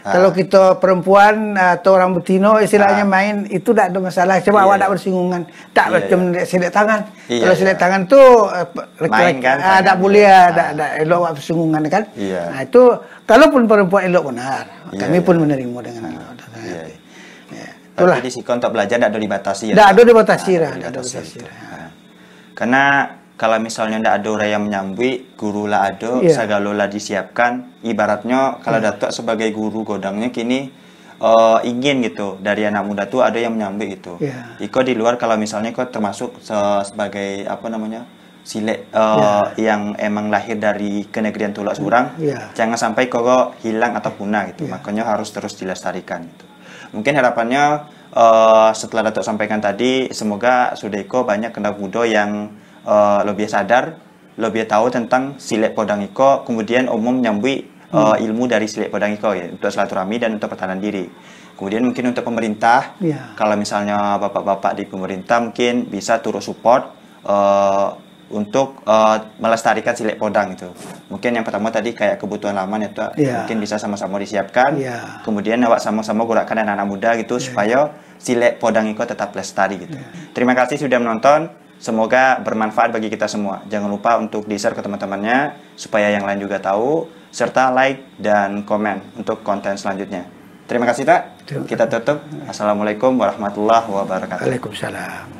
Ah. 0.06 0.14
Kalau 0.14 0.30
kita 0.30 0.78
perempuan 0.78 1.58
atau 1.58 1.98
orang 1.98 2.14
betino 2.14 2.62
istilahnya 2.62 3.02
Ah. 3.02 3.10
main 3.10 3.50
itu 3.50 3.74
tidak 3.74 3.90
ada 3.90 3.98
masalah. 3.98 4.38
Cuma 4.38 4.62
Iya, 4.62 4.64
awak 4.64 4.70
iya. 4.70 4.78
tidak 4.78 4.90
bersinggungan. 4.94 5.42
Tak 5.74 5.86
Iya, 5.86 5.94
macam 5.98 6.20
silet 6.46 6.70
tangan. 6.70 7.00
Iya, 7.26 7.42
Kalau 7.42 7.54
iya. 7.54 7.60
silet 7.60 7.78
tangan 7.82 8.02
tuh 8.06 8.28
eh, 8.54 8.66
Main 9.10 9.36
kan, 9.42 9.58
ah, 9.58 9.82
tangan. 9.82 9.96
boleh 9.98 10.24
Ah. 10.24 10.46
tidak 10.54 10.68
tidak 10.72 10.92
elok 11.02 11.18
awak 11.18 11.32
bersinggungan 11.42 11.82
kan. 11.90 12.04
Iya. 12.14 12.42
Nah, 12.54 12.62
itu 12.62 12.82
kalaupun 13.26 13.62
perempuan 13.66 14.02
elok 14.06 14.24
benar. 14.30 14.64
Iya, 14.94 15.00
kami 15.02 15.18
iya. 15.18 15.26
pun 15.26 15.36
menerima 15.42 15.80
dengan 15.82 16.02
elok. 16.14 16.30
Iya. 16.62 16.82
Ya, 17.50 17.68
Itulah. 17.98 18.18
Berarti 18.22 18.28
di 18.28 18.32
Sikon 18.32 18.56
untuk 18.62 18.72
belajar 18.72 18.96
tidak 18.96 19.10
ada 19.10 19.18
dibatasi 19.18 19.64
ya? 19.66 19.74
Pak? 19.74 19.88
ada 19.90 20.02
dibatasi 20.06 20.52
Ah, 20.52 20.60
lah, 20.62 20.72
tidak 20.78 20.90
ada 20.94 21.02
dibatasi. 21.02 21.38
Karena 22.54 22.84
kalau 23.36 23.60
misalnya 23.60 24.00
tidak 24.00 24.16
ada 24.24 24.28
orang 24.32 24.50
yang 24.50 24.64
menyambui, 24.64 25.12
guru 25.36 25.68
lah 25.68 25.92
ada, 25.92 26.24
segala 26.32 26.72
lah 26.72 26.88
disiapkan. 26.88 27.84
Ibaratnya 27.84 28.64
kalau 28.64 28.80
Datuk 28.80 29.12
sebagai 29.12 29.52
guru 29.52 29.84
godangnya 29.84 30.32
kini 30.32 30.72
eh, 31.20 31.60
ingin 31.68 32.00
gitu 32.04 32.40
dari 32.40 32.64
anak 32.64 32.84
muda 32.88 33.04
tuh 33.12 33.28
ada 33.28 33.36
yang 33.36 33.56
menyambui 33.56 34.00
gitu. 34.00 34.16
Iya. 34.24 34.56
Iko 34.64 34.80
di 34.88 34.96
luar 34.96 35.20
kalau 35.20 35.36
misalnya 35.36 35.76
kau 35.76 35.84
termasuk 35.84 36.40
se- 36.40 36.84
sebagai 36.88 37.44
apa 37.44 37.68
namanya 37.68 38.08
silet 38.48 38.88
eh, 38.88 39.44
yang 39.60 40.00
emang 40.00 40.32
lahir 40.32 40.56
dari 40.56 41.04
kenegerian 41.12 41.52
Tulak 41.52 41.76
Surang, 41.76 42.16
Iya. 42.16 42.56
jangan 42.56 42.80
sampai 42.80 43.12
kau 43.12 43.52
hilang 43.60 44.00
atau 44.00 44.16
punah 44.16 44.48
gitu. 44.52 44.64
Makanya 44.64 45.04
harus 45.12 45.28
terus 45.36 45.60
dilestarikan 45.60 46.24
gitu. 46.24 46.46
Mungkin 46.96 47.12
harapannya 47.20 47.84
eh, 48.16 48.72
setelah 48.72 49.12
Datuk 49.12 49.28
sampaikan 49.28 49.60
tadi, 49.60 50.08
semoga 50.16 50.72
Sudeko 50.80 51.28
banyak 51.28 51.52
anak 51.52 51.76
muda 51.76 52.08
yang 52.08 52.64
eh, 52.86 53.22
lebih 53.26 53.50
sadar, 53.50 53.98
lebih 54.38 54.70
tahu 54.70 54.88
tentang 54.94 55.36
silet 55.42 55.74
podang 55.74 56.00
iko, 56.02 56.46
kemudian 56.46 56.88
umum 56.88 57.18
nyambui 57.20 57.66
eh, 57.92 58.16
ilmu 58.26 58.46
dari 58.46 58.68
silet 58.70 58.88
podang 58.88 59.14
iko 59.14 59.34
ya, 59.34 59.50
untuk 59.50 59.70
silaturahmi 59.74 60.16
dan 60.22 60.38
untuk 60.38 60.54
pertahanan 60.54 60.80
diri. 60.80 61.08
Kemudian 61.56 61.88
mungkin 61.88 62.12
untuk 62.12 62.28
pemerintah, 62.28 63.00
Iya. 63.00 63.32
kalau 63.40 63.56
misalnya 63.56 64.20
bapak-bapak 64.20 64.76
di 64.76 64.84
pemerintah 64.84 65.40
mungkin 65.40 65.88
bisa 65.88 66.20
turut 66.20 66.44
support 66.44 66.92
eh, 67.24 67.88
untuk 68.26 68.84
eh, 68.84 69.18
melestarikan 69.40 69.96
silet 69.96 70.20
podang 70.20 70.52
itu. 70.52 70.68
Mungkin 71.08 71.32
yang 71.32 71.46
pertama 71.48 71.72
tadi 71.72 71.96
kayak 71.96 72.20
kebutuhan 72.20 72.58
laman 72.60 72.92
itu 72.92 73.00
Iya. 73.16 73.46
mungkin 73.48 73.64
bisa 73.64 73.80
sama-sama 73.80 74.20
disiapkan. 74.20 74.76
Iya. 74.76 75.24
Kemudian 75.24 75.64
awak 75.64 75.80
sama-sama 75.80 76.28
gerakkan 76.28 76.60
anak-anak 76.60 76.88
muda 76.90 77.10
gitu 77.16 77.40
supaya 77.40 77.88
silet 78.20 78.60
podang 78.60 78.92
itu 78.92 79.00
tetap 79.08 79.32
lestari 79.32 79.80
gitu. 79.80 79.96
Terima 80.36 80.52
kasih 80.58 80.76
sudah 80.76 81.00
menonton. 81.00 81.48
Semoga 81.86 82.42
bermanfaat 82.42 82.90
bagi 82.90 83.14
kita 83.14 83.30
semua. 83.30 83.62
Jangan 83.70 83.94
lupa 83.94 84.18
untuk 84.18 84.50
di-share 84.50 84.74
ke 84.74 84.82
teman-temannya 84.82 85.54
supaya 85.78 86.10
yang 86.10 86.26
lain 86.26 86.42
juga 86.42 86.58
tahu 86.58 87.06
serta 87.30 87.70
like 87.70 88.18
dan 88.18 88.66
komen 88.66 89.22
untuk 89.22 89.46
konten 89.46 89.78
selanjutnya. 89.78 90.26
Terima 90.66 90.90
kasih 90.90 91.06
tak. 91.06 91.46
Kita 91.46 91.86
tutup. 91.86 92.26
Assalamualaikum 92.50 93.14
warahmatullahi 93.22 93.86
wabarakatuh. 93.86 94.50
Waalaikumsalam. 94.50 95.35